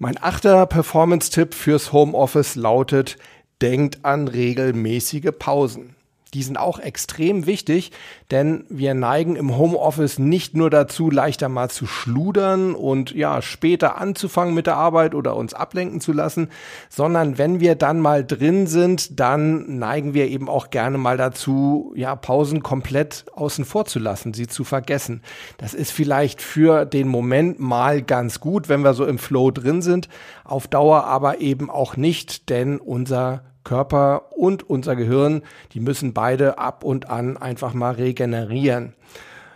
Mein 0.01 0.17
achter 0.21 0.65
Performance-Tipp 0.65 1.53
fürs 1.53 1.91
Homeoffice 1.91 2.55
lautet, 2.55 3.17
denkt 3.61 3.99
an 4.03 4.27
regelmäßige 4.27 5.31
Pausen. 5.37 5.95
Die 6.33 6.43
sind 6.43 6.57
auch 6.57 6.79
extrem 6.79 7.47
wichtig, 7.47 7.91
denn 8.29 8.63
wir 8.69 8.93
neigen 8.93 9.35
im 9.35 9.57
Homeoffice 9.57 10.19
nicht 10.19 10.55
nur 10.55 10.69
dazu, 10.69 11.09
leichter 11.09 11.49
mal 11.49 11.69
zu 11.69 11.87
schludern 11.87 12.75
und 12.75 13.15
ja, 13.15 13.41
später 13.41 13.97
anzufangen 13.97 14.53
mit 14.53 14.67
der 14.67 14.75
Arbeit 14.75 15.15
oder 15.15 15.35
uns 15.35 15.55
ablenken 15.55 16.01
zu 16.01 16.13
lassen, 16.13 16.49
sondern 16.87 17.39
wenn 17.39 17.59
wir 17.59 17.73
dann 17.73 17.99
mal 17.99 18.23
drin 18.23 18.67
sind, 18.67 19.19
dann 19.19 19.79
neigen 19.79 20.13
wir 20.13 20.27
eben 20.27 20.49
auch 20.49 20.69
gerne 20.69 20.99
mal 20.99 21.17
dazu, 21.17 21.93
ja, 21.95 22.15
Pausen 22.15 22.61
komplett 22.61 23.25
außen 23.33 23.65
vor 23.65 23.85
zu 23.85 23.97
lassen, 23.97 24.35
sie 24.35 24.45
zu 24.45 24.63
vergessen. 24.63 25.23
Das 25.57 25.73
ist 25.73 25.91
vielleicht 25.91 26.43
für 26.43 26.85
den 26.85 27.07
Moment 27.07 27.59
mal 27.59 28.03
ganz 28.03 28.39
gut, 28.39 28.69
wenn 28.69 28.83
wir 28.83 28.93
so 28.93 29.05
im 29.05 29.17
Flow 29.17 29.49
drin 29.49 29.81
sind, 29.81 30.09
auf 30.43 30.67
Dauer 30.67 31.05
aber 31.05 31.41
eben 31.41 31.71
auch 31.71 31.97
nicht, 31.97 32.49
denn 32.51 32.77
unser 32.77 33.48
Körper 33.63 34.31
und 34.37 34.69
unser 34.69 34.95
Gehirn, 34.95 35.41
die 35.73 35.79
müssen 35.79 36.13
beide 36.13 36.57
ab 36.57 36.83
und 36.83 37.09
an 37.09 37.37
einfach 37.37 37.73
mal 37.73 37.93
regenerieren. 37.93 38.93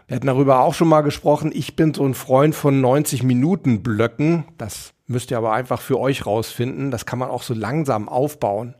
Wir 0.07 0.17
hatten 0.17 0.27
darüber 0.27 0.59
auch 0.59 0.73
schon 0.73 0.89
mal 0.89 1.01
gesprochen. 1.01 1.51
Ich 1.53 1.75
bin 1.75 1.93
so 1.93 2.05
ein 2.05 2.13
Freund 2.13 2.55
von 2.55 2.81
90 2.81 3.23
Minuten 3.23 3.81
Blöcken. 3.83 4.45
Das 4.57 4.93
müsst 5.07 5.31
ihr 5.31 5.37
aber 5.37 5.53
einfach 5.53 5.81
für 5.81 5.99
euch 5.99 6.25
rausfinden. 6.25 6.91
Das 6.91 7.05
kann 7.05 7.19
man 7.19 7.29
auch 7.29 7.43
so 7.43 7.53
langsam 7.53 8.09
aufbauen. 8.09 8.75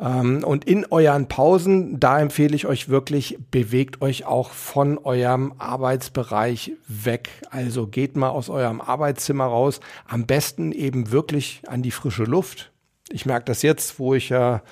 Ähm, 0.00 0.42
und 0.42 0.64
in 0.64 0.86
euren 0.90 1.28
Pausen, 1.28 2.00
da 2.00 2.18
empfehle 2.18 2.56
ich 2.56 2.66
euch 2.66 2.88
wirklich, 2.88 3.38
bewegt 3.50 4.02
euch 4.02 4.24
auch 4.26 4.50
von 4.50 4.98
eurem 4.98 5.54
Arbeitsbereich 5.58 6.72
weg. 6.88 7.28
Also 7.50 7.86
geht 7.86 8.16
mal 8.16 8.30
aus 8.30 8.48
eurem 8.48 8.80
Arbeitszimmer 8.80 9.44
raus. 9.44 9.80
Am 10.08 10.26
besten 10.26 10.72
eben 10.72 11.12
wirklich 11.12 11.62
an 11.68 11.82
die 11.82 11.92
frische 11.92 12.24
Luft 12.24 12.72
ich 13.10 13.26
merke 13.26 13.46
das 13.46 13.62
jetzt, 13.62 13.98
wo 13.98 14.14
ich 14.14 14.28
ja 14.28 14.62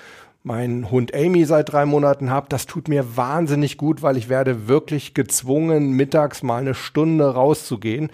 meinen 0.42 0.90
Hund 0.90 1.14
Amy 1.14 1.45
seit 1.45 1.73
drei 1.73 1.87
Monaten 1.87 2.31
habe. 2.31 2.47
Das 2.49 2.66
tut 2.66 2.88
mir 2.88 3.16
wahnsinnig 3.16 3.77
gut, 3.77 4.03
weil 4.03 4.16
ich 4.16 4.29
werde 4.29 4.68
wirklich 4.68 5.14
gezwungen, 5.14 5.92
mittags 5.92 6.42
mal 6.42 6.61
eine 6.61 6.75
Stunde 6.75 7.33
rauszugehen. 7.35 8.11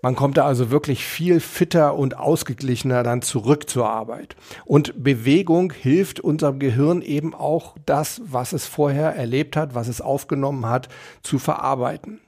Man 0.00 0.14
kommt 0.14 0.36
da 0.36 0.46
also 0.46 0.70
wirklich 0.70 1.04
viel 1.04 1.40
fitter 1.40 1.96
und 1.96 2.16
ausgeglichener 2.16 3.02
dann 3.02 3.20
zurück 3.20 3.68
zur 3.68 3.88
Arbeit. 3.88 4.36
Und 4.64 5.02
Bewegung 5.02 5.72
hilft 5.72 6.20
unserem 6.20 6.60
Gehirn 6.60 7.02
eben 7.02 7.34
auch 7.34 7.74
das, 7.84 8.22
was 8.24 8.52
es 8.52 8.66
vorher 8.66 9.16
erlebt 9.16 9.56
hat, 9.56 9.74
was 9.74 9.88
es 9.88 10.00
aufgenommen 10.00 10.66
hat, 10.66 10.88
zu 11.22 11.40
verarbeiten. 11.40 12.20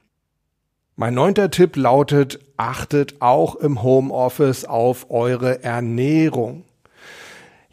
Mein 0.97 1.13
neunter 1.13 1.49
Tipp 1.49 1.77
lautet, 1.77 2.39
achtet 2.57 3.21
auch 3.21 3.55
im 3.55 3.81
Homeoffice 3.81 4.65
auf 4.65 5.09
eure 5.09 5.63
Ernährung. 5.63 6.65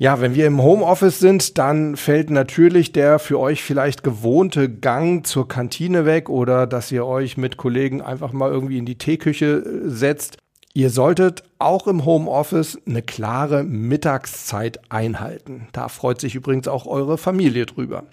Ja, 0.01 0.21
wenn 0.21 0.37
wir 0.37 0.47
im 0.47 0.63
Homeoffice 0.63 1.19
sind, 1.19 1.59
dann 1.59 1.97
fällt 1.97 2.31
natürlich 2.31 2.93
der 2.93 3.19
für 3.19 3.41
euch 3.41 3.65
vielleicht 3.65 4.05
gewohnte 4.05 4.71
Gang 4.71 5.27
zur 5.27 5.49
Kantine 5.49 6.07
weg 6.07 6.29
oder 6.29 6.69
dass 6.69 6.93
ihr 6.93 7.05
euch 7.05 7.37
mit 7.37 7.57
Kollegen 7.57 8.01
einfach 8.01 8.33
mal 8.33 8.49
irgendwie 8.49 8.79
in 8.79 8.87
die 8.87 8.97
Teeküche 8.97 9.57
äh, 9.57 9.89
setzt. 9.89 10.37
Ihr 10.73 10.91
solltet 10.91 11.43
auch 11.59 11.89
im 11.89 12.05
Homeoffice 12.05 12.79
eine 12.87 13.03
klare 13.03 13.65
Mittagszeit 13.65 14.79
einhalten. 14.89 15.67
Da 15.73 15.89
freut 15.89 16.21
sich 16.21 16.37
übrigens 16.37 16.69
auch 16.69 16.87
eure 16.87 17.19
Familie 17.19 17.67
drüber. 17.67 18.05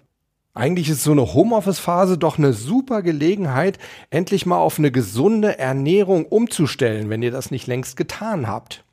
Eigentlich 0.56 0.90
ist 0.90 1.04
so 1.04 1.12
eine 1.12 1.36
Homeoffice-Phase 1.36 2.18
doch 2.18 2.40
eine 2.40 2.54
super 2.54 3.04
Gelegenheit, 3.04 3.78
endlich 4.10 4.48
mal 4.48 4.58
auf 4.58 4.80
eine 4.80 4.90
gesunde 4.90 5.60
Ernährung 5.60 6.26
umzustellen, 6.26 7.12
wenn 7.12 7.22
ihr 7.22 7.32
das 7.32 7.52
nicht 7.52 7.68
längst 7.68 7.96
getan 7.96 8.48
habt. 8.48 8.85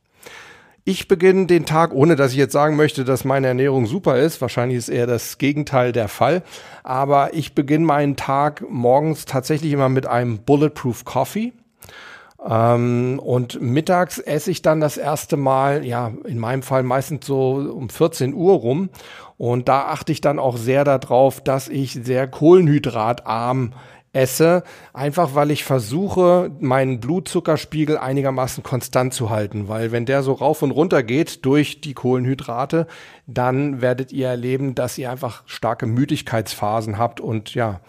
Ich 0.84 1.06
beginne 1.06 1.46
den 1.46 1.64
Tag, 1.64 1.92
ohne 1.92 2.16
dass 2.16 2.32
ich 2.32 2.38
jetzt 2.38 2.52
sagen 2.52 2.74
möchte, 2.74 3.04
dass 3.04 3.24
meine 3.24 3.46
Ernährung 3.46 3.86
super 3.86 4.16
ist. 4.16 4.40
Wahrscheinlich 4.40 4.78
ist 4.78 4.88
eher 4.88 5.06
das 5.06 5.38
Gegenteil 5.38 5.92
der 5.92 6.08
Fall. 6.08 6.42
Aber 6.82 7.34
ich 7.34 7.54
beginne 7.54 7.86
meinen 7.86 8.16
Tag 8.16 8.64
morgens 8.68 9.24
tatsächlich 9.24 9.72
immer 9.72 9.88
mit 9.88 10.06
einem 10.08 10.38
Bulletproof 10.38 11.04
Coffee. 11.04 11.52
Ähm, 12.44 13.20
und 13.22 13.60
mittags 13.62 14.18
esse 14.18 14.50
ich 14.50 14.62
dann 14.62 14.80
das 14.80 14.96
erste 14.96 15.36
Mal, 15.36 15.84
ja, 15.84 16.12
in 16.24 16.40
meinem 16.40 16.64
Fall 16.64 16.82
meistens 16.82 17.26
so 17.26 17.52
um 17.52 17.88
14 17.88 18.34
Uhr 18.34 18.54
rum. 18.54 18.88
Und 19.38 19.68
da 19.68 19.82
achte 19.82 20.10
ich 20.10 20.20
dann 20.20 20.40
auch 20.40 20.56
sehr 20.56 20.82
darauf, 20.82 21.40
dass 21.40 21.68
ich 21.68 21.92
sehr 21.92 22.26
kohlenhydratarm 22.26 23.72
esse, 24.12 24.62
einfach 24.92 25.34
weil 25.34 25.50
ich 25.50 25.64
versuche, 25.64 26.50
meinen 26.60 27.00
Blutzuckerspiegel 27.00 27.96
einigermaßen 27.96 28.62
konstant 28.62 29.14
zu 29.14 29.30
halten, 29.30 29.68
weil 29.68 29.90
wenn 29.92 30.06
der 30.06 30.22
so 30.22 30.32
rauf 30.32 30.62
und 30.62 30.70
runter 30.70 31.02
geht 31.02 31.44
durch 31.44 31.80
die 31.80 31.94
Kohlenhydrate, 31.94 32.86
dann 33.26 33.80
werdet 33.80 34.12
ihr 34.12 34.28
erleben, 34.28 34.74
dass 34.74 34.98
ihr 34.98 35.10
einfach 35.10 35.42
starke 35.46 35.86
Müdigkeitsphasen 35.86 36.98
habt 36.98 37.20
und 37.20 37.54
ja, 37.54 37.80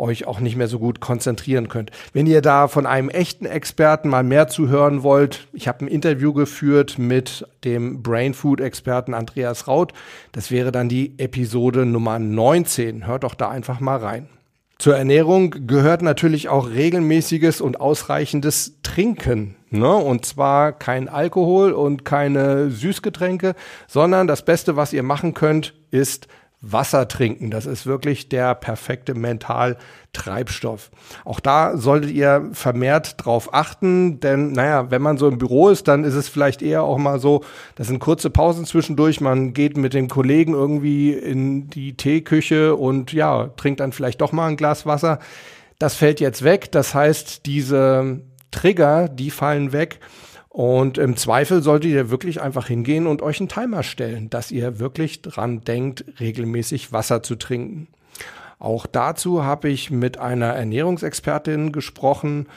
euch 0.00 0.26
auch 0.26 0.40
nicht 0.40 0.56
mehr 0.56 0.66
so 0.66 0.78
gut 0.78 1.00
konzentrieren 1.00 1.68
könnt. 1.68 1.90
Wenn 2.12 2.26
ihr 2.26 2.40
da 2.40 2.66
von 2.66 2.86
einem 2.86 3.10
echten 3.10 3.46
Experten 3.46 4.08
mal 4.08 4.24
mehr 4.24 4.48
zuhören 4.48 5.02
wollt, 5.02 5.46
ich 5.52 5.68
habe 5.68 5.84
ein 5.84 5.88
Interview 5.88 6.32
geführt 6.32 6.98
mit 6.98 7.46
dem 7.64 8.02
Brain 8.02 8.34
Food 8.34 8.60
Experten 8.60 9.14
Andreas 9.14 9.68
Raut. 9.68 9.92
Das 10.32 10.50
wäre 10.50 10.72
dann 10.72 10.88
die 10.88 11.14
Episode 11.18 11.84
Nummer 11.84 12.18
19. 12.18 13.06
Hört 13.06 13.24
doch 13.24 13.34
da 13.34 13.50
einfach 13.50 13.80
mal 13.80 13.98
rein. 13.98 14.28
Zur 14.80 14.96
Ernährung 14.96 15.66
gehört 15.66 16.00
natürlich 16.00 16.48
auch 16.48 16.70
regelmäßiges 16.70 17.60
und 17.60 17.82
ausreichendes 17.82 18.78
Trinken. 18.82 19.56
Ne? 19.68 19.94
Und 19.94 20.24
zwar 20.24 20.72
kein 20.72 21.10
Alkohol 21.10 21.72
und 21.72 22.06
keine 22.06 22.70
Süßgetränke, 22.70 23.56
sondern 23.86 24.26
das 24.26 24.42
Beste, 24.42 24.76
was 24.76 24.94
ihr 24.94 25.02
machen 25.02 25.34
könnt, 25.34 25.74
ist 25.90 26.28
Wasser 26.62 27.08
trinken. 27.08 27.50
Das 27.50 27.64
ist 27.64 27.86
wirklich 27.86 28.28
der 28.28 28.54
perfekte 28.54 29.14
Mentaltreibstoff. 29.14 30.90
Auch 31.24 31.40
da 31.40 31.76
solltet 31.78 32.10
ihr 32.10 32.50
vermehrt 32.52 33.24
drauf 33.24 33.54
achten, 33.54 34.20
denn 34.20 34.52
naja, 34.52 34.90
wenn 34.90 35.00
man 35.00 35.16
so 35.16 35.26
im 35.26 35.38
Büro 35.38 35.70
ist, 35.70 35.88
dann 35.88 36.04
ist 36.04 36.14
es 36.14 36.28
vielleicht 36.28 36.60
eher 36.60 36.82
auch 36.82 36.98
mal 36.98 37.18
so, 37.18 37.42
das 37.76 37.86
sind 37.86 37.98
kurze 37.98 38.28
Pausen 38.28 38.66
zwischendurch, 38.66 39.22
man 39.22 39.54
geht 39.54 39.78
mit 39.78 39.94
den 39.94 40.08
Kollegen 40.08 40.52
irgendwie 40.52 41.12
in 41.12 41.70
die 41.70 41.96
Teeküche 41.96 42.76
und 42.76 43.12
ja, 43.14 43.48
trinkt 43.56 43.80
dann 43.80 43.92
vielleicht 43.92 44.20
doch 44.20 44.32
mal 44.32 44.48
ein 44.48 44.56
Glas 44.56 44.84
Wasser. 44.84 45.18
Das 45.78 45.94
fällt 45.94 46.20
jetzt 46.20 46.44
weg. 46.44 46.70
Das 46.72 46.94
heißt, 46.94 47.46
diese 47.46 48.20
Trigger, 48.50 49.08
die 49.08 49.30
fallen 49.30 49.72
weg. 49.72 49.98
Und 50.50 50.98
im 50.98 51.16
Zweifel 51.16 51.62
solltet 51.62 51.92
ihr 51.92 52.10
wirklich 52.10 52.42
einfach 52.42 52.66
hingehen 52.66 53.06
und 53.06 53.22
euch 53.22 53.38
einen 53.38 53.48
Timer 53.48 53.84
stellen, 53.84 54.28
dass 54.30 54.50
ihr 54.50 54.80
wirklich 54.80 55.22
dran 55.22 55.60
denkt, 55.60 56.04
regelmäßig 56.18 56.92
Wasser 56.92 57.22
zu 57.22 57.36
trinken. 57.36 57.86
Auch 58.58 58.86
dazu 58.86 59.44
habe 59.44 59.68
ich 59.68 59.92
mit 59.92 60.18
einer 60.18 60.48
Ernährungsexpertin 60.48 61.70
gesprochen, 61.70 62.48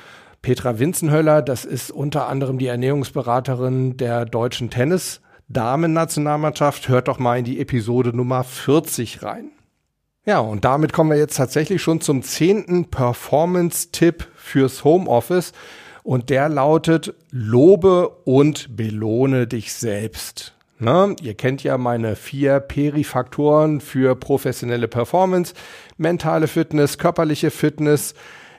Petra 0.42 0.80
Winzenhöller. 0.80 1.44
Das 1.44 1.66
ist 1.66 1.92
unter 1.92 2.28
anderem 2.28 2.58
die 2.58 2.66
Ernährungsberaterin 2.66 3.96
der 3.96 4.26
deutschen 4.26 4.72
Tennis-Damen-Nationalmannschaft. 4.72 6.90
Hört 6.90 7.08
doch 7.08 7.20
mal 7.20 7.38
in 7.38 7.46
die 7.46 7.62
Episode 7.62 8.10
Nummer 8.10 8.44
40 8.44 9.22
rein. 9.22 9.52
Ja, 10.26 10.40
und 10.40 10.66
damit 10.66 10.94
kommen 10.94 11.12
wir 11.12 11.18
jetzt 11.18 11.38
tatsächlich 11.38 11.80
schon 11.82 12.02
zum 12.02 12.24
zehnten 12.24 12.86
Performance-Tipp 12.86 14.28
fürs 14.36 14.84
Homeoffice. 14.84 15.54
Und 16.04 16.30
der 16.30 16.50
lautet, 16.50 17.14
lobe 17.32 18.10
und 18.26 18.76
belohne 18.76 19.48
dich 19.48 19.74
selbst. 19.74 20.54
Na, 20.80 21.16
ihr 21.22 21.34
kennt 21.34 21.64
ja 21.64 21.78
meine 21.78 22.18
vier 22.18 22.60
Perifaktoren 22.60 23.80
für 23.80 24.16
professionelle 24.16 24.90
Performance, 24.90 25.54
mentale 25.98 26.48
Fitness, 26.48 26.98
körperliche 26.98 27.52
Fitness, 27.52 28.16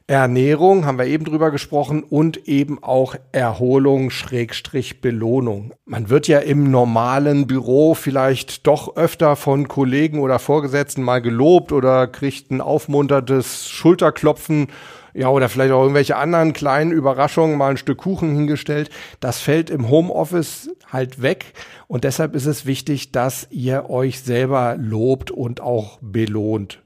Ernährung, 0.06 0.84
haben 0.84 0.98
wir 0.98 1.06
eben 1.06 1.24
drüber 1.24 1.50
gesprochen, 1.50 2.02
und 2.02 2.46
eben 2.46 2.82
auch 2.82 3.14
Erholung, 3.32 4.10
Schrägstrich, 4.10 5.00
Belohnung. 5.00 5.72
Man 5.86 6.10
wird 6.10 6.28
ja 6.28 6.40
im 6.40 6.70
normalen 6.70 7.46
Büro 7.46 7.94
vielleicht 7.94 8.66
doch 8.66 8.96
öfter 8.96 9.34
von 9.34 9.66
Kollegen 9.66 10.20
oder 10.20 10.38
Vorgesetzten 10.38 11.02
mal 11.02 11.22
gelobt 11.22 11.72
oder 11.72 12.06
kriegt 12.06 12.50
ein 12.50 12.60
aufmunterndes 12.60 13.70
Schulterklopfen 13.70 14.68
ja, 15.14 15.28
oder 15.28 15.48
vielleicht 15.48 15.72
auch 15.72 15.82
irgendwelche 15.82 16.16
anderen 16.16 16.52
kleinen 16.52 16.90
Überraschungen, 16.90 17.56
mal 17.56 17.70
ein 17.70 17.76
Stück 17.76 17.98
Kuchen 17.98 18.34
hingestellt. 18.34 18.90
Das 19.20 19.38
fällt 19.38 19.70
im 19.70 19.88
Homeoffice 19.88 20.70
halt 20.92 21.22
weg. 21.22 21.54
Und 21.86 22.02
deshalb 22.02 22.34
ist 22.34 22.46
es 22.46 22.66
wichtig, 22.66 23.12
dass 23.12 23.46
ihr 23.50 23.88
euch 23.88 24.20
selber 24.20 24.76
lobt 24.76 25.30
und 25.30 25.60
auch 25.60 25.98
belohnt. 26.00 26.82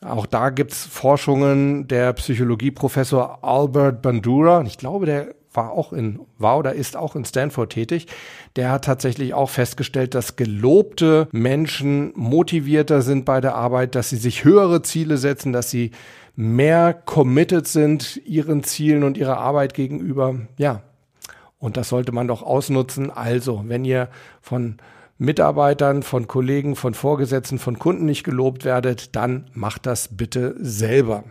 Auch 0.00 0.26
da 0.26 0.50
gibt's 0.50 0.84
Forschungen 0.84 1.86
der 1.86 2.12
Psychologieprofessor 2.12 3.38
Albert 3.42 4.02
Bandura. 4.02 4.62
Ich 4.62 4.76
glaube, 4.76 5.06
der 5.06 5.34
war 5.54 5.70
auch 5.70 5.92
in, 5.92 6.20
war 6.36 6.58
oder 6.58 6.74
ist 6.74 6.96
auch 6.96 7.14
in 7.14 7.24
Stanford 7.24 7.70
tätig. 7.70 8.08
Der 8.56 8.70
hat 8.70 8.84
tatsächlich 8.84 9.34
auch 9.34 9.50
festgestellt, 9.50 10.14
dass 10.14 10.36
gelobte 10.36 11.28
Menschen 11.30 12.12
motivierter 12.16 13.02
sind 13.02 13.24
bei 13.24 13.40
der 13.40 13.54
Arbeit, 13.54 13.94
dass 13.94 14.10
sie 14.10 14.16
sich 14.16 14.44
höhere 14.44 14.82
Ziele 14.82 15.16
setzen, 15.16 15.52
dass 15.52 15.70
sie 15.70 15.92
mehr 16.36 16.94
committed 16.94 17.66
sind 17.66 18.20
ihren 18.24 18.64
Zielen 18.64 19.04
und 19.04 19.16
ihrer 19.16 19.38
Arbeit 19.38 19.74
gegenüber. 19.74 20.36
Ja. 20.56 20.82
Und 21.58 21.76
das 21.76 21.88
sollte 21.88 22.12
man 22.12 22.28
doch 22.28 22.42
ausnutzen. 22.42 23.10
Also, 23.10 23.62
wenn 23.66 23.84
ihr 23.84 24.08
von 24.42 24.76
Mitarbeitern, 25.16 26.02
von 26.02 26.26
Kollegen, 26.26 26.76
von 26.76 26.94
Vorgesetzten, 26.94 27.58
von 27.58 27.78
Kunden 27.78 28.04
nicht 28.04 28.24
gelobt 28.24 28.64
werdet, 28.64 29.16
dann 29.16 29.48
macht 29.54 29.86
das 29.86 30.16
bitte 30.16 30.56
selber. 30.58 31.24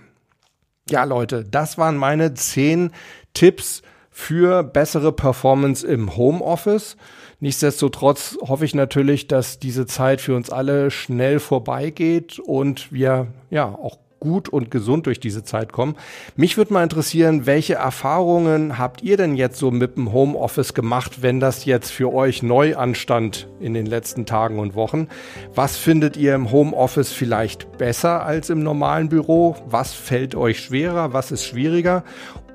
Ja, 0.89 1.03
Leute, 1.03 1.45
das 1.45 1.77
waren 1.77 1.97
meine 1.97 2.33
zehn 2.33 2.91
Tipps 3.33 3.81
für 4.09 4.63
bessere 4.63 5.11
Performance 5.11 5.85
im 5.85 6.15
Homeoffice. 6.15 6.97
Nichtsdestotrotz 7.39 8.37
hoffe 8.41 8.63
ich 8.63 8.73
natürlich, 8.73 9.27
dass 9.27 9.59
diese 9.59 9.85
Zeit 9.85 10.21
für 10.21 10.35
uns 10.35 10.49
alle 10.49 10.91
schnell 10.91 11.39
vorbeigeht 11.39 12.39
und 12.39 12.91
wir 12.91 13.27
ja 13.49 13.65
auch 13.65 13.97
gut 14.23 14.47
und 14.47 14.71
gesund 14.71 15.05
durch 15.05 15.19
diese 15.19 15.43
Zeit 15.43 15.73
kommen. 15.73 15.95
Mich 16.37 16.55
würde 16.55 16.71
mal 16.71 16.83
interessieren, 16.83 17.45
welche 17.45 17.73
Erfahrungen 17.75 18.77
habt 18.77 19.03
ihr 19.03 19.17
denn 19.17 19.35
jetzt 19.35 19.57
so 19.57 19.69
mit 19.69 19.97
dem 19.97 20.13
Homeoffice 20.13 20.73
gemacht, 20.73 21.21
wenn 21.21 21.41
das 21.41 21.65
jetzt 21.65 21.91
für 21.91 22.13
euch 22.13 22.41
neu 22.41 22.77
anstand 22.77 23.49
in 23.59 23.73
den 23.73 23.85
letzten 23.85 24.25
Tagen 24.25 24.59
und 24.59 24.75
Wochen? 24.75 25.09
Was 25.53 25.75
findet 25.75 26.15
ihr 26.15 26.35
im 26.35 26.51
Homeoffice 26.51 27.11
vielleicht 27.11 27.77
besser 27.77 28.25
als 28.25 28.49
im 28.49 28.63
normalen 28.63 29.09
Büro? 29.09 29.57
Was 29.67 29.93
fällt 29.93 30.35
euch 30.35 30.61
schwerer? 30.61 31.11
Was 31.11 31.31
ist 31.31 31.43
schwieriger? 31.43 32.05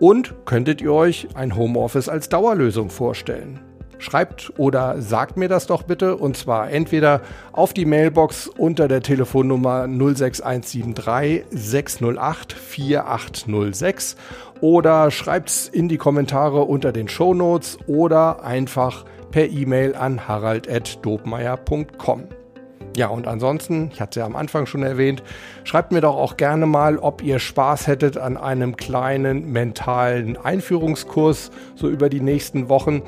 Und 0.00 0.34
könntet 0.46 0.80
ihr 0.80 0.92
euch 0.92 1.28
ein 1.34 1.54
Homeoffice 1.54 2.08
als 2.08 2.30
Dauerlösung 2.30 2.88
vorstellen? 2.88 3.67
Schreibt 3.98 4.52
oder 4.58 5.02
sagt 5.02 5.36
mir 5.36 5.48
das 5.48 5.66
doch 5.66 5.82
bitte 5.82 6.16
und 6.16 6.36
zwar 6.36 6.70
entweder 6.70 7.20
auf 7.52 7.72
die 7.72 7.84
Mailbox 7.84 8.46
unter 8.46 8.86
der 8.86 9.02
Telefonnummer 9.02 9.88
06173 9.88 11.44
608 11.50 12.52
4806 12.52 14.16
oder 14.60 15.10
schreibt 15.10 15.48
es 15.50 15.68
in 15.68 15.88
die 15.88 15.98
Kommentare 15.98 16.62
unter 16.62 16.92
den 16.92 17.08
Show 17.08 17.34
Notes 17.34 17.78
oder 17.86 18.44
einfach 18.44 19.04
per 19.30 19.48
E-Mail 19.48 19.94
an 19.94 20.26
harald.dobmeier.com. 20.26 22.24
Ja, 22.96 23.06
und 23.08 23.28
ansonsten, 23.28 23.90
ich 23.92 24.00
hatte 24.00 24.18
es 24.18 24.22
ja 24.22 24.26
am 24.26 24.34
Anfang 24.34 24.66
schon 24.66 24.82
erwähnt, 24.82 25.22
schreibt 25.62 25.92
mir 25.92 26.00
doch 26.00 26.16
auch 26.16 26.36
gerne 26.36 26.66
mal, 26.66 26.98
ob 26.98 27.22
ihr 27.22 27.38
Spaß 27.38 27.86
hättet 27.86 28.18
an 28.18 28.36
einem 28.36 28.76
kleinen 28.76 29.52
mentalen 29.52 30.36
Einführungskurs 30.36 31.52
so 31.76 31.88
über 31.88 32.08
die 32.08 32.20
nächsten 32.20 32.68
Wochen. 32.68 33.02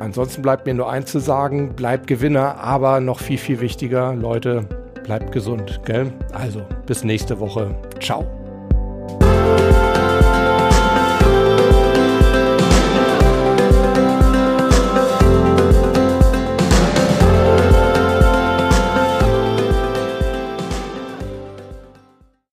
Ansonsten 0.00 0.42
bleibt 0.42 0.66
mir 0.66 0.74
nur 0.74 0.90
eins 0.90 1.10
zu 1.10 1.18
sagen, 1.18 1.74
bleibt 1.74 2.06
Gewinner, 2.06 2.58
aber 2.58 3.00
noch 3.00 3.20
viel, 3.20 3.38
viel 3.38 3.60
wichtiger, 3.60 4.14
Leute, 4.14 4.64
bleibt 5.04 5.32
gesund, 5.32 5.80
gell? 5.84 6.12
Also, 6.32 6.62
bis 6.86 7.02
nächste 7.02 7.40
Woche. 7.40 7.74
Ciao. 8.00 8.37